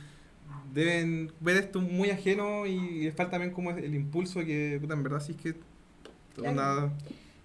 deben 0.73 1.31
ver 1.39 1.57
esto 1.57 1.81
muy 1.81 2.09
ajeno 2.09 2.65
y 2.65 3.03
les 3.05 3.15
falta 3.15 3.31
también 3.31 3.53
como 3.53 3.71
el 3.71 3.93
impulso 3.93 4.39
que, 4.41 4.77
puta, 4.81 4.93
en 4.93 5.03
verdad 5.03 5.19
sí 5.19 5.33
es 5.33 5.37
que... 5.41 5.55
Claro. 6.35 6.91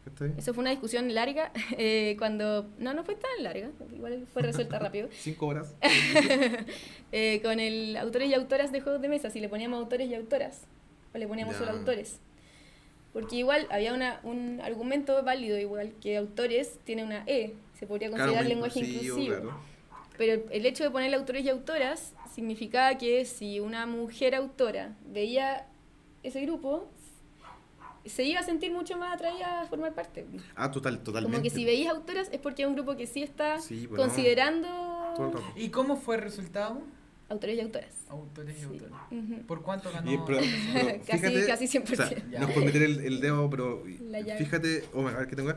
¿cachai? 0.07 0.33
Eso 0.39 0.55
fue 0.55 0.63
una 0.63 0.71
discusión 0.71 1.13
larga, 1.15 1.53
eh, 1.77 2.15
cuando... 2.19 2.71
No, 2.79 2.95
no 2.95 3.05
fue 3.05 3.17
tan 3.17 3.43
larga, 3.45 3.69
igual 3.95 4.25
fue 4.33 4.41
resuelta 4.43 4.79
rápido. 4.81 5.09
Cinco 5.13 5.47
horas. 5.49 5.75
eh, 7.13 7.41
con 7.43 7.61
el 7.61 7.97
autores 7.97 8.31
y 8.31 8.35
autoras 8.35 8.73
de 8.73 8.81
juegos 8.81 9.03
de 9.03 9.09
mesa, 9.09 9.31
si 9.31 9.41
le 9.41 9.49
poníamos 9.49 9.79
autores 9.79 10.09
y 10.09 10.15
autoras, 10.15 10.63
o 11.15 11.19
le 11.19 11.27
poníamos 11.29 11.55
Ya. 11.55 11.59
solo 11.61 11.73
autores. 11.73 12.21
Porque 13.13 13.37
igual 13.37 13.67
había 13.71 13.95
una, 13.95 14.21
un 14.23 14.61
argumento 14.63 15.23
válido, 15.23 15.59
igual 15.59 15.95
que 16.01 16.17
autores 16.17 16.79
tiene 16.85 17.05
una 17.05 17.25
E, 17.27 17.55
se 17.79 17.87
podría 17.87 18.11
considerar 18.11 18.45
lenguaje 18.47 18.81
inclusivo, 18.81 19.19
inclusivo. 19.19 19.37
claro. 19.43 19.59
Pero 20.19 20.43
el- 20.51 20.67
hecho 20.67 20.85
de 20.85 20.91
ponerle 20.91 21.17
autores 21.17 21.45
y 21.45 21.49
autoras 21.49 22.13
significaba 22.35 22.99
que 22.99 23.25
si 23.25 23.61
una 23.61 23.87
mujer 23.87 24.35
autora 24.35 24.97
veía 25.07 25.67
ese 26.23 26.41
grupo, 26.43 26.91
se 28.05 28.25
iba 28.25 28.41
a 28.41 28.43
sentir 28.43 28.73
mucho 28.73 28.97
más 28.97 29.15
atraída 29.15 29.63
a 29.63 29.67
formar 29.67 29.95
parte. 29.95 30.27
Ah, 30.57 30.71
total, 30.71 30.99
totalmente. 31.03 31.37
Como 31.37 31.43
que 31.43 31.51
si 31.51 31.65
veis 31.65 31.87
autoras 31.89 32.29
es 32.33 32.41
porque 32.41 32.63
es 32.63 32.69
un 32.69 32.75
grupo 32.75 32.97
que 32.97 33.07
sí 33.07 33.23
está 33.23 33.59
Sí, 33.61 33.87
considerando. 33.95 34.69
¿Y 35.57 35.69
cómo 35.71 35.97
fue 35.97 36.17
el 36.17 36.23
resultado? 36.23 36.81
Autores 37.29 37.57
y 37.57 37.61
autoras. 37.61 37.91
Autores 38.09 38.57
y 38.57 38.61
Sí. 38.61 38.65
autores. 38.67 38.93
Ujú. 39.11 39.43
¿Por 39.47 39.63
cuánto 39.63 39.91
ganó? 39.93 40.11
Y, 40.13 40.19
pero, 40.27 40.39
pero 40.73 40.87
Casi- 41.07 41.19
fíjate, 41.19 41.47
casi 41.47 41.65
o 41.65 41.69
sea, 41.69 42.09
100%. 42.09 42.31
Ya. 42.31 42.41
no 42.41 42.49
es 42.49 42.55
por 42.55 42.65
meter 42.65 42.83
el, 42.83 43.01
el 43.01 43.21
dedo, 43.21 43.49
pero 43.51 43.83
fíjate, 44.39 44.85
oh, 44.95 45.07
a 45.07 45.13
ver 45.13 45.29
qué 45.29 45.37
tengo. 45.37 45.53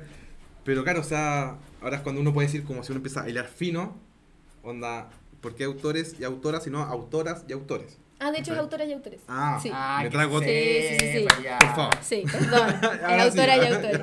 Pero 0.63 0.84
claro, 0.84 0.99
o 1.01 1.03
sea, 1.03 1.57
ahora 1.81 1.97
es 1.97 2.01
cuando 2.03 2.21
uno 2.21 2.34
puede 2.34 2.47
decir 2.47 2.63
como 2.63 2.84
si 2.84 2.91
uno 2.91 2.97
empieza 2.97 3.23
a 3.23 3.29
hilar 3.29 3.47
fino, 3.47 3.97
onda, 4.63 5.10
¿por 5.41 5.55
qué 5.55 5.63
autores 5.63 6.15
y 6.19 6.23
autoras, 6.23 6.63
sino 6.63 6.81
autoras 6.84 7.45
y 7.47 7.53
autores? 7.53 7.97
Ah, 8.19 8.31
de 8.31 8.38
hecho 8.39 8.53
es 8.53 8.60
autoras 8.60 8.88
y 8.88 8.93
autores. 8.93 9.21
Ah, 9.27 9.60
Sí. 9.60 9.71
me 9.71 10.03
que 10.03 10.10
trago 10.12 10.36
otro. 10.36 10.47
Sí, 10.47 10.55
sí, 10.89 10.99
sí, 10.99 11.07
sí. 11.17 11.43
ya. 11.43 11.57
Por 11.57 11.69
favor. 11.75 11.93
Sí, 12.03 12.23
perdón. 12.31 12.69
Es 12.69 13.34
sí. 13.34 13.39
autoras 13.39 13.57
y 13.57 13.73
autores. 13.73 14.01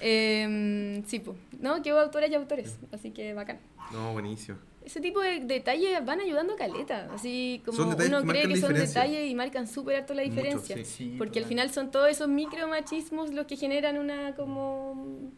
Em, 0.00 1.04
sí, 1.06 1.18
pues. 1.18 1.36
No, 1.60 1.82
que 1.82 1.92
hubo 1.92 1.98
autoras 2.00 2.30
y 2.30 2.34
autores. 2.34 2.76
Así 2.92 3.10
que 3.10 3.34
bacán. 3.34 3.58
No, 3.92 4.12
buenísimo. 4.12 4.58
Ese 4.84 5.00
tipo 5.00 5.20
de 5.20 5.40
detalles 5.40 6.04
van 6.04 6.20
ayudando 6.20 6.54
a 6.54 6.56
caleta. 6.56 7.08
Así 7.14 7.62
como 7.64 7.82
uno 7.88 7.96
que 7.96 8.26
cree 8.28 8.48
que 8.48 8.56
son 8.58 8.74
detalles 8.74 9.30
y 9.30 9.34
marcan 9.34 9.66
súper 9.66 9.96
harto 9.96 10.12
la 10.14 10.22
Mucho, 10.22 10.34
diferencia. 10.34 10.76
sí. 10.76 10.84
Sí, 10.84 11.14
Porque 11.16 11.38
al 11.38 11.46
final 11.46 11.70
son 11.70 11.90
todos 11.90 12.08
esos 12.10 12.28
micromachismos 12.28 13.32
los 13.32 13.46
que 13.46 13.56
generan 13.56 13.98
una 13.98 14.34
como 14.34 15.30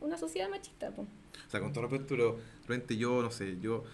una 0.00 0.16
sociedad 0.18 0.48
machista. 0.48 0.90
po. 0.90 1.02
O 1.02 1.50
sea, 1.50 1.60
con 1.60 1.72
todo 1.72 1.82
respeto, 1.88 2.06
pero 2.08 2.38
realmente 2.68 2.96
yo, 2.96 3.20
no 3.22 3.30
sé, 3.30 3.58
yo 3.60 3.84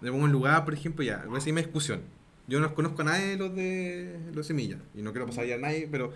me 0.00 0.10
pongo 0.10 0.26
en 0.26 0.32
lugar, 0.32 0.64
por 0.64 0.74
ejemplo, 0.74 1.04
ya, 1.04 1.22
voy 1.24 1.32
a 1.32 1.38
decirme 1.38 1.62
discusión. 1.62 2.02
Yo 2.46 2.60
no 2.60 2.74
conozco 2.74 3.02
a 3.02 3.04
nadie 3.04 3.26
de 3.26 3.36
los 3.36 3.54
de 3.54 4.18
los 4.34 4.46
semillas, 4.46 4.80
y 4.94 5.02
no 5.02 5.12
quiero 5.12 5.26
pasar 5.26 5.46
ya 5.46 5.54
a 5.54 5.58
nadie, 5.58 5.88
pero 5.90 6.12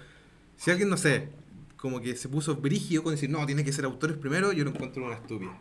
si 0.56 0.70
alguien, 0.70 0.88
no 0.88 0.96
sé, 0.96 1.28
como 1.76 2.00
que 2.00 2.16
se 2.16 2.28
puso 2.28 2.56
brígido 2.56 3.02
con 3.02 3.12
decir, 3.12 3.30
no, 3.30 3.44
tiene 3.46 3.62
que 3.64 3.72
ser 3.72 3.84
autores 3.84 4.16
primero, 4.16 4.52
yo 4.52 4.64
lo 4.64 4.70
encuentro 4.70 5.04
una 5.04 5.14
estúpida. 5.14 5.58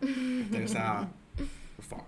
O 0.63 0.67
sea, 0.67 1.12
por 1.89 2.00
favor, 2.00 2.06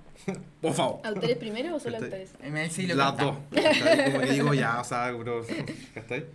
por 0.62 0.74
favor. 0.74 1.00
¿Autores 1.04 1.38
primero 1.38 1.76
o 1.76 1.80
solo? 1.80 1.98
En 2.42 2.58
el 2.58 2.72
siglo 2.72 2.96
Las 2.96 3.18
dos. 3.18 3.38
Como 3.52 4.20
que 4.22 4.32
digo, 4.34 4.54
ya, 4.54 4.80
o 4.82 4.84
sea, 4.84 5.12
bro, 5.12 5.46
¿cachai? 5.94 6.26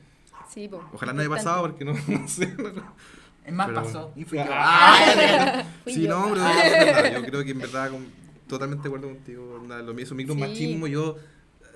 Sí, 0.52 0.68
po. 0.68 0.82
Ojalá 0.92 1.12
no 1.12 1.20
haya 1.20 1.30
pasado 1.30 1.62
porque 1.62 1.84
no, 1.84 1.92
no 2.08 2.28
sé. 2.28 2.52
Es 3.44 3.52
más 3.52 3.68
pero- 3.68 3.82
pasó. 3.82 4.12
Y 4.16 4.24
fui 4.24 4.38
yo. 4.38 4.44
Ah, 4.50 5.64
Fui 5.84 5.92
Sí, 5.94 6.02
yo. 6.02 6.08
no, 6.10 6.28
pero 6.34 6.44
Ah. 6.44 7.08
yo 7.14 7.22
creo 7.24 7.44
que 7.44 7.50
en 7.52 7.58
verdad 7.58 7.90
con- 7.90 8.06
totalmente 8.48 8.82
de 8.82 8.88
acuerdo 8.94 9.14
contigo. 9.14 9.54
onda, 9.60 9.78
Lo 9.80 9.94
mío, 9.94 10.04
esos 10.04 10.16
micros 10.16 10.36
Sí. 10.36 10.40
machismo, 10.40 10.86
yo 10.88 11.16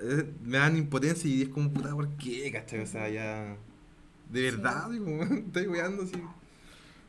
eh, 0.01 0.29
me 0.43 0.57
dan 0.57 0.75
impotencia 0.77 1.29
y 1.29 1.43
es 1.43 1.47
como, 1.49 1.71
puta, 1.71 1.91
¿por 1.91 2.09
qué? 2.17 2.51
¿Cachai? 2.51 2.81
O 2.81 2.85
sea, 2.85 3.07
ya. 3.09 3.55
De 4.29 4.41
verdad, 4.41 4.89
digo, 4.89 5.07
estoy 5.23 5.67
weando 5.67 6.03
así. 6.03 6.21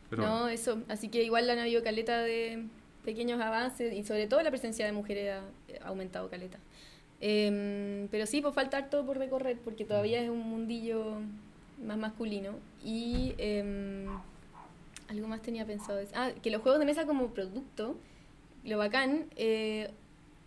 Pero 0.09 0.23
no, 0.23 0.49
eso. 0.49 0.79
Así 0.89 1.09
que 1.09 1.25
igual 1.25 1.51
han 1.51 1.59
habido 1.59 1.83
caleta 1.83 2.19
de 2.21 2.67
pequeños 3.07 3.41
avances 3.41 3.95
y 3.95 4.03
sobre 4.03 4.27
todo 4.27 4.43
la 4.43 4.51
presencia 4.51 4.85
de 4.85 4.93
mujeres 4.93 5.41
ha, 5.81 5.87
aumentado 5.89 6.29
caleta. 6.29 6.59
Em, 7.21 8.09
pero 8.09 8.27
sí, 8.27 8.43
pues 8.43 8.55
falta 8.55 8.77
harto 8.77 9.07
por 9.07 9.17
recorrer 9.17 9.59
porque 9.65 9.87
todavía 9.87 10.21
es 10.21 10.29
un 10.29 10.41
mundillo 10.41 11.21
más 11.83 11.97
masculino. 11.97 12.59
Y 12.85 13.35
em, 13.39 14.07
algo 15.09 15.29
más 15.29 15.41
tenía 15.41 15.65
pensado. 15.65 16.01
Ah, 16.15 16.33
que 16.43 16.51
los 16.51 16.61
juegos 16.61 16.79
de 16.81 16.85
mesa 16.85 17.07
como 17.07 17.29
producto, 17.29 17.97
lo 18.65 18.77
bacán, 18.77 19.27
eh, 19.37 19.91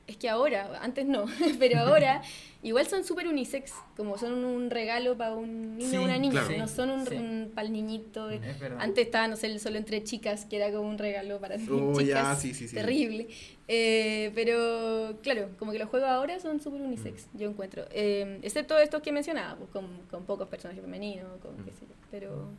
Es 0.10 0.18
que 0.18 0.28
ahora, 0.28 0.80
antes 0.82 1.06
no, 1.06 1.26
pero 1.60 1.80
ahora 1.82 2.24
igual 2.64 2.88
son 2.88 3.04
súper 3.04 3.28
unisex, 3.28 3.74
como 3.96 4.18
son 4.18 4.44
un 4.44 4.72
regalo 4.72 5.16
para 5.16 5.36
un 5.36 5.78
niño 5.78 5.90
Sí, 5.92 5.98
o 5.98 6.02
una 6.04 6.18
niña, 6.18 6.42
claro. 6.46 6.58
no 6.58 6.68
son 6.68 6.90
un, 6.90 7.06
Sí. 7.06 7.52
para 7.54 7.68
el 7.68 7.74
niñito. 7.74 8.30
Es. 8.32 8.42
Antes 8.80 9.06
estaba, 9.06 9.28
no 9.28 9.36
sé, 9.36 9.60
solo 9.60 9.78
entre 9.78 10.04
chicas, 10.04 10.46
que 10.46 10.56
era 10.56 10.72
como 10.72 10.90
un 10.90 10.98
regalo 10.98 11.40
para 11.40 11.58
Oh, 11.70 11.94
chicas. 12.00 12.06
ya, 12.08 12.36
sí, 12.36 12.56
sí, 12.56 12.68
sí. 12.68 12.76
Terrible. 12.76 13.28
Eh, 13.68 14.32
pero 14.34 15.16
claro, 15.22 15.50
como 15.60 15.72
que 15.72 15.78
los 15.78 15.88
juegos 15.90 16.10
ahora 16.10 16.40
son 16.40 16.60
súper 16.60 16.82
unisex, 16.82 17.28
Mm. 17.34 17.38
yo 17.38 17.50
encuentro. 17.52 17.86
Eh, 17.92 18.40
excepto 18.42 18.80
estos 18.80 19.04
que 19.04 19.12
mencionaba, 19.12 19.56
pues, 19.58 19.70
con, 19.70 19.86
con 20.10 20.26
pocos 20.26 20.48
personajes 20.48 20.82
femeninos, 20.84 21.40
con 21.42 21.54
Mm. 21.54 21.66
qué 21.66 21.72
sé 21.74 21.82
yo. 21.88 21.94
Pero 22.10 22.50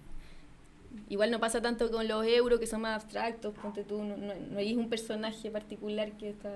igual 1.09 1.31
no 1.33 1.41
pasa 1.41 1.61
tanto 1.61 1.91
con 1.91 2.07
los 2.07 2.25
euros 2.27 2.61
que 2.61 2.67
son 2.69 2.81
más 2.83 3.03
abstractos, 3.03 3.55
ponte 3.55 3.83
tú, 3.85 4.03
no, 4.05 4.17
no, 4.17 4.35
no 4.35 4.59
hay 4.59 4.75
un 4.77 4.89
personaje 4.89 5.51
particular 5.51 6.13
que 6.13 6.31
está... 6.31 6.51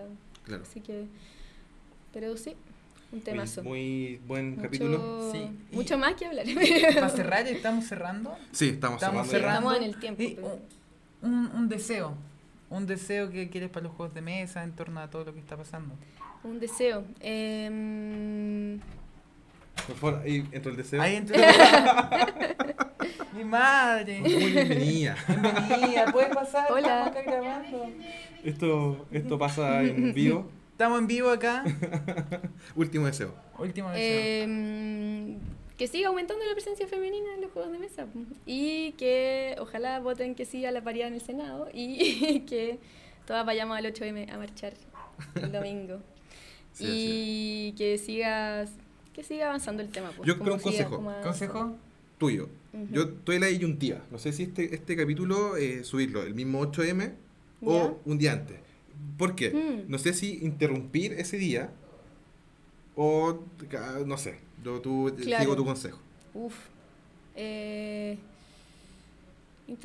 Claro. 0.45 0.63
Así 0.63 0.81
que... 0.81 1.07
Pero 2.13 2.37
sí, 2.37 2.51
un 3.11 3.19
Muy, 3.19 3.21
temazo. 3.21 3.63
muy 3.65 4.21
buen 4.27 4.51
Mucho- 4.51 4.63
capítulo. 4.63 5.31
Sí. 5.33 5.49
Y- 5.73 5.75
Mucho 5.77 5.99
más 5.99 6.15
que 6.15 6.27
hablar. 6.27 6.47
Para 6.95 7.09
cerrar, 7.17 7.47
estamos 7.49 7.85
cerrando. 7.87 8.37
Sí, 8.53 8.69
estamos, 8.71 9.03
Estamos 9.03 9.27
cerrando. 9.29 9.71
Estamos 9.71 9.77
en 9.79 9.83
el 9.85 9.99
tiempo, 10.01 10.23
Y 10.23 10.35
pero- 10.35 10.59
un, 11.23 11.47
un 11.55 11.69
deseo. 11.69 12.15
Un 12.71 12.87
deseo 12.87 13.31
que 13.31 13.49
quieres 13.51 13.71
para 13.71 13.85
los 13.85 13.93
juegos 13.95 14.15
de 14.15 14.21
mesa 14.23 14.63
en 14.65 14.73
torno 14.73 15.01
a 15.01 15.09
todo 15.11 15.25
lo 15.25 15.33
que 15.35 15.41
está 15.41 15.57
pasando. 15.57 15.95
Un 16.45 16.59
deseo. 16.61 17.05
Em, 17.21 18.79
Por 19.87 19.97
favor, 19.97 20.21
ahí 20.25 20.47
entró 20.53 20.71
el 20.71 20.77
deseo. 20.77 21.01
Ahí 21.03 21.17
entró. 21.17 21.37
Mi 21.39 21.45
madre. 23.59 24.21
Muy 24.21 24.31
bienvenida. 24.53 25.17
Bienvenida, 25.29 26.07
puedes 26.13 26.35
pasar. 26.35 26.71
Hola. 26.73 26.81
Estamos 26.81 27.09
acá 27.09 27.23
grabando. 27.23 27.87
Esto, 28.45 29.07
esto 29.13 29.39
pasa 29.39 29.83
en 29.83 30.13
vivo. 30.13 30.51
Estamos 30.73 30.99
en 30.99 31.07
vivo 31.07 31.31
acá. 31.31 31.65
Último 32.75 33.07
deseo. 33.07 33.35
Último 33.59 33.91
deseo. 33.91 34.45
em, 34.45 35.39
que 35.79 35.87
siga 35.89 36.09
aumentando 36.09 36.45
la 36.45 36.53
presencia 36.53 36.87
femenina 36.89 37.35
en 37.35 37.41
los 37.43 37.53
juegos 37.53 37.73
de 37.73 37.79
mesa. 37.79 38.07
Y 38.47 38.93
que 38.93 39.57
ojalá 39.61 40.01
voten 40.01 40.35
que 40.35 40.45
siga 40.45 40.71
la 40.73 40.83
paridad 40.83 41.09
en 41.09 41.15
el 41.15 41.21
Senado. 41.21 41.69
Y 41.73 42.41
que 42.49 42.79
todas 43.27 43.47
vayamos 43.47 43.77
al 43.79 43.85
8M 43.87 44.33
a 44.33 44.37
marchar 44.39 44.75
el 45.37 45.53
domingo. 45.53 46.01
Sí, 46.77 47.69
y 47.69 47.73
que 47.79 47.99
siga 47.99 48.65
que 49.13 49.23
siga 49.23 49.47
avanzando 49.47 49.81
el 49.81 49.91
tema. 49.91 50.11
pues, 50.17 50.27
Yo 50.27 50.37
creo 50.41 50.55
un 50.55 50.61
consejo. 50.61 51.09
a- 51.09 51.21
¿Consejo? 51.21 51.77
Tuyo. 52.25 52.49
Ujú. 52.73 52.87
Yo 52.93 53.03
estoy 53.03 53.37
en 53.37 53.41
la 53.43 53.47
disyuntiva. 53.49 54.03
No 54.11 54.19
sé 54.19 54.33
si 54.33 54.45
este, 54.45 54.75
este 54.75 54.97
capítulo 54.97 55.57
eh, 55.57 55.85
subirlo 55.85 56.23
el 56.23 56.35
mismo 56.35 56.61
8M 56.63 57.13
o 57.63 57.99
un 58.05 58.19
día 58.19 58.33
antes. 58.33 58.57
¿Por 59.19 59.35
qué? 59.35 59.51
Mm. 59.51 59.91
No 59.91 59.99
sé 59.99 60.13
si 60.15 60.39
interrumpir 60.43 61.13
ese 61.15 61.37
día 61.39 61.71
o 62.97 63.39
no 64.07 64.17
sé. 64.19 64.39
Yo 64.65 64.81
tú 64.81 65.11
te 65.17 65.23
Claro. 65.25 65.43
sigo 65.45 65.57
tu 65.57 65.65
consejo. 65.65 65.99
Uf. 66.35 66.55
Eh, 67.37 68.17
Yo 69.69 69.77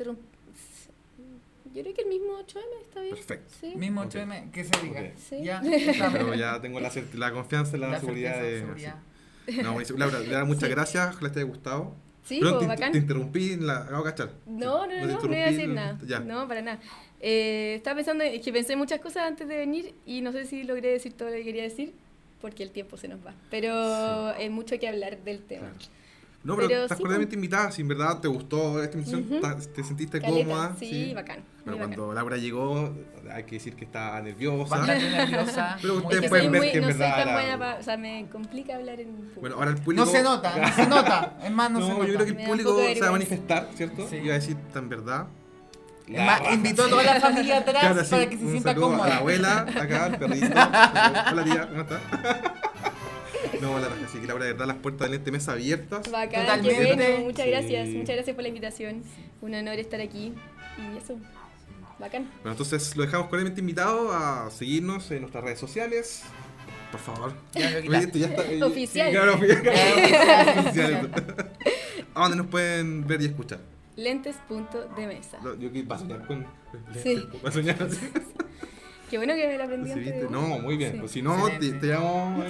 creo 1.82 1.94
que 1.94 2.02
el 2.02 2.08
mismo 2.08 2.38
8M 2.38 2.62
está 2.82 3.00
bien. 3.00 3.14
Perfecto. 3.14 3.52
Sí. 3.60 3.74
Mismo 3.76 4.00
Ok. 4.02 4.08
8M, 4.14 4.50
que 4.50 4.64
se 4.64 4.70
diga. 4.82 5.00
Ok. 5.00 5.06
Sí. 5.28 5.36
Ya, 5.44 5.62
Pero 6.12 6.34
ya 6.34 6.60
tengo 6.60 6.80
la, 6.80 6.90
la 7.14 7.32
confianza 7.32 7.76
y 7.76 7.80
la, 7.80 7.88
La 7.88 8.00
seguridad 8.00 8.42
de. 8.42 8.58
seguridad. 8.60 8.96
sí. 9.48 9.58
No. 9.62 9.78
Laura, 9.98 10.18
Laura, 10.20 10.44
muchas 10.44 10.64
Sí. 10.64 10.70
gracias. 10.70 11.14
Ojalá 11.14 11.32
te 11.32 11.40
haya 11.40 11.48
gustado. 11.48 11.94
Sí, 12.24 12.38
Perdón, 12.40 12.58
pues, 12.58 12.60
te, 12.62 12.66
bacán. 12.68 12.92
te 12.92 12.98
interrumpí 12.98 13.56
la. 13.56 13.78
Hago 13.78 14.04
cachar. 14.04 14.30
No, 14.46 14.86
no, 14.86 14.92
no, 14.94 15.06
no, 15.06 15.20
no, 15.20 15.34
iba 15.34 15.46
a 15.46 15.50
decir 15.50 15.64
en- 15.64 15.74
nada. 15.74 15.98
Ya. 16.06 16.20
No, 16.20 16.46
para 16.46 16.62
nada. 16.62 16.80
Eh, 17.20 17.74
estaba 17.76 17.96
pensando, 17.96 18.24
es 18.24 18.40
que 18.42 18.52
pensé 18.52 18.76
muchas 18.76 19.00
cosas 19.00 19.26
antes 19.26 19.46
de 19.48 19.56
venir 19.56 19.94
y 20.06 20.20
no 20.20 20.32
sé 20.32 20.44
si 20.46 20.62
logré 20.62 20.88
decir 20.90 21.12
todo 21.14 21.28
lo 21.30 21.34
que 21.36 21.44
quería 21.44 21.62
decir 21.62 21.92
porque 22.40 22.62
el 22.62 22.70
tiempo 22.70 22.96
se 22.96 23.08
nos 23.08 23.24
va. 23.24 23.34
Pero 23.50 24.28
hay 24.28 24.48
mucho 24.48 24.78
que 24.78 24.88
hablar 24.88 25.18
del 25.24 25.40
tema. 25.40 25.68
Claro. 25.68 25.99
No, 26.42 26.56
pero, 26.56 26.68
Pero 26.68 26.82
estás 26.84 26.96
sí, 26.96 27.02
cordialmente 27.02 27.34
invitada. 27.34 27.70
Si 27.70 27.82
en 27.82 27.88
verdad 27.88 28.18
te 28.18 28.26
gustó 28.28 28.82
esta 28.82 28.96
emisión, 28.96 29.26
Ujú. 29.28 29.40
ta- 29.40 29.58
te 29.58 29.84
sentiste 29.84 30.22
Caleta, 30.22 30.46
cómoda. 30.48 30.74
Sí, 30.78 31.12
bacán. 31.14 31.40
Pero 31.66 31.76
cuando 31.76 32.02
bacán. 32.06 32.14
Laura 32.14 32.36
llegó, 32.38 32.94
hay 33.30 33.44
que 33.44 33.56
decir 33.56 33.76
que 33.76 33.84
estaba 33.84 34.18
nerviosa. 34.22 34.76
Bastante 34.78 35.10
nerviosa. 35.10 35.76
Pero 35.82 35.94
ustedes 35.98 36.30
pueden 36.30 36.50
ver 36.50 36.62
muy- 36.62 36.70
que 36.72 36.78
en 36.78 36.82
no 36.84 36.88
soy 36.90 36.98
verdad 36.98 37.24
tan 37.24 37.34
buena 37.34 37.58
pa- 37.58 37.76
o 37.78 37.82
sea, 37.82 37.96
me 37.98 38.26
complica 38.32 38.74
hablar 38.76 38.98
en 39.00 39.08
público. 39.16 39.40
Bueno, 39.42 39.56
ahora 39.56 39.70
el 39.72 39.76
público. 39.76 40.04
No 40.06 40.10
se 40.10 40.22
nota, 40.22 40.56
no 40.56 40.72
se 40.72 40.86
nota. 40.88 41.36
Es 41.44 41.50
más, 41.50 41.70
no, 41.70 41.80
No, 41.80 41.86
se 41.86 41.92
nota. 41.92 42.06
yo 42.06 42.14
creo 42.14 42.24
que 42.34 42.40
el 42.42 42.46
público 42.48 42.78
se 42.94 43.00
va 43.00 43.08
a 43.08 43.12
manifestar, 43.12 43.68
¿cierto? 43.74 44.06
Sí. 44.08 44.16
Y 44.16 44.28
va 44.28 44.34
a 44.34 44.38
decir, 44.38 44.56
en 44.74 44.88
verdad. 44.88 45.26
Es 46.08 46.24
más, 46.26 46.40
invitó 46.54 46.84
a 46.84 46.88
toda 46.88 47.02
la 47.04 47.20
familia 47.20 47.58
atrás 47.58 47.80
Claro, 47.82 48.02
sí, 48.04 48.10
para 48.10 48.28
que 48.30 48.36
se 48.38 48.44
un 48.44 48.50
sienta 48.50 48.70
saludo 48.70 48.86
A 48.86 48.90
la 48.92 48.96
cómoda. 48.96 49.16
abuela, 49.18 49.58
acá, 49.60 50.04
al 50.06 50.18
perrito. 50.18 50.46
Hola 51.32 51.44
tía, 51.44 51.68
¿cómo 51.68 51.80
está? 51.82 52.00
No, 53.60 53.78
la 53.78 53.88
raja, 53.88 54.04
así 54.06 54.18
que 54.18 54.26
de 54.26 54.34
verdad, 54.34 54.66
las 54.66 54.76
puertas 54.76 55.08
de 55.08 55.16
Lente 55.16 55.30
Mesa 55.32 55.52
abiertas. 55.52 56.10
Bacán, 56.10 56.42
Totalmente. 56.46 56.78
qué 56.78 56.94
bueno. 56.94 57.24
Muchas 57.24 57.44
Sí. 57.44 57.50
gracias. 57.50 57.88
Muchas 57.88 58.14
gracias 58.16 58.34
por 58.34 58.42
la 58.42 58.48
invitación. 58.48 59.02
Un 59.40 59.54
honor 59.54 59.78
estar 59.78 60.00
aquí. 60.00 60.32
Y 60.78 60.96
eso. 60.98 61.16
Bacán. 61.98 62.30
Bueno, 62.42 62.52
entonces 62.52 62.96
lo 62.96 63.04
dejamos 63.04 63.28
cordialmente 63.28 63.60
invitado 63.60 64.12
a 64.12 64.50
seguirnos 64.50 65.10
en 65.10 65.20
nuestras 65.22 65.44
redes 65.44 65.58
sociales. 65.58 66.22
Por 66.90 67.00
favor. 67.00 67.32
Ya 67.54 67.70
lo 67.70 67.76
Oye, 67.78 67.82
quitaste. 67.82 68.06
esto 68.06 68.18
ya 68.18 68.26
está. 68.26 68.52
eh, 68.52 68.62
Oficial. 68.62 69.06
sí, 69.08 69.12
claro, 69.12 69.34
oficial. 69.34 70.58
Oficial. 70.66 71.10
¿A 72.14 72.20
dónde 72.22 72.36
nos 72.38 72.46
pueden 72.46 73.06
ver 73.06 73.20
y 73.22 73.26
escuchar? 73.26 73.60
Lentes.de 73.96 75.06
mesa. 75.06 75.38
Yo 75.58 75.70
que 75.72 75.82
va 75.82 75.96
a 75.96 75.98
soñar 75.98 76.26
con. 76.26 76.46
Sí. 77.02 77.28
Va 77.44 77.48
a 77.48 77.52
soñar 77.52 77.82
así. 77.82 77.98
Qué 79.10 79.16
bueno 79.16 79.34
que 79.34 79.46
me 79.48 79.58
la 79.58 79.64
aprendí 79.64 79.90
vos. 79.90 80.30
No, 80.30 80.60
muy 80.60 80.76
bien. 80.76 80.92
Sí. 80.92 80.98
Pues 81.00 81.10
si 81.10 81.20
no, 81.20 81.48
te, 81.58 81.72
te 81.72 81.86
llamo. 81.88 82.44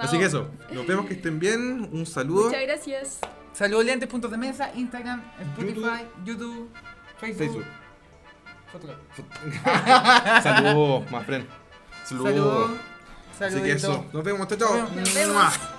Así 0.00 0.18
que 0.18 0.24
eso, 0.24 0.50
nos 0.72 0.84
vemos 0.84 1.06
que 1.06 1.14
estén 1.14 1.38
bien. 1.38 1.88
Un 1.92 2.04
saludo. 2.04 2.46
Muchas 2.46 2.62
gracias. 2.62 3.20
Saludos 3.52 3.84
lentes, 3.84 4.08
puntos 4.08 4.32
de 4.32 4.36
mesa, 4.36 4.72
Instagram, 4.74 5.22
Spotify, 5.40 6.06
YouTube, 6.24 6.68
Facebook. 7.20 7.38
Facebook. 7.38 7.64
Fotolog. 8.72 8.96
Saludos, 10.42 11.08
más 11.12 11.24
friend. 11.24 11.46
Saludos. 12.04 12.32
Saludos. 12.32 12.70
Así 13.40 13.62
que 13.62 13.72
eso, 13.72 14.06
nos 14.12 14.24
vemos, 14.24 14.48
chao, 14.48 14.58
chao. 14.58 14.88
Nos 14.92 15.14
vemos. 15.14 15.73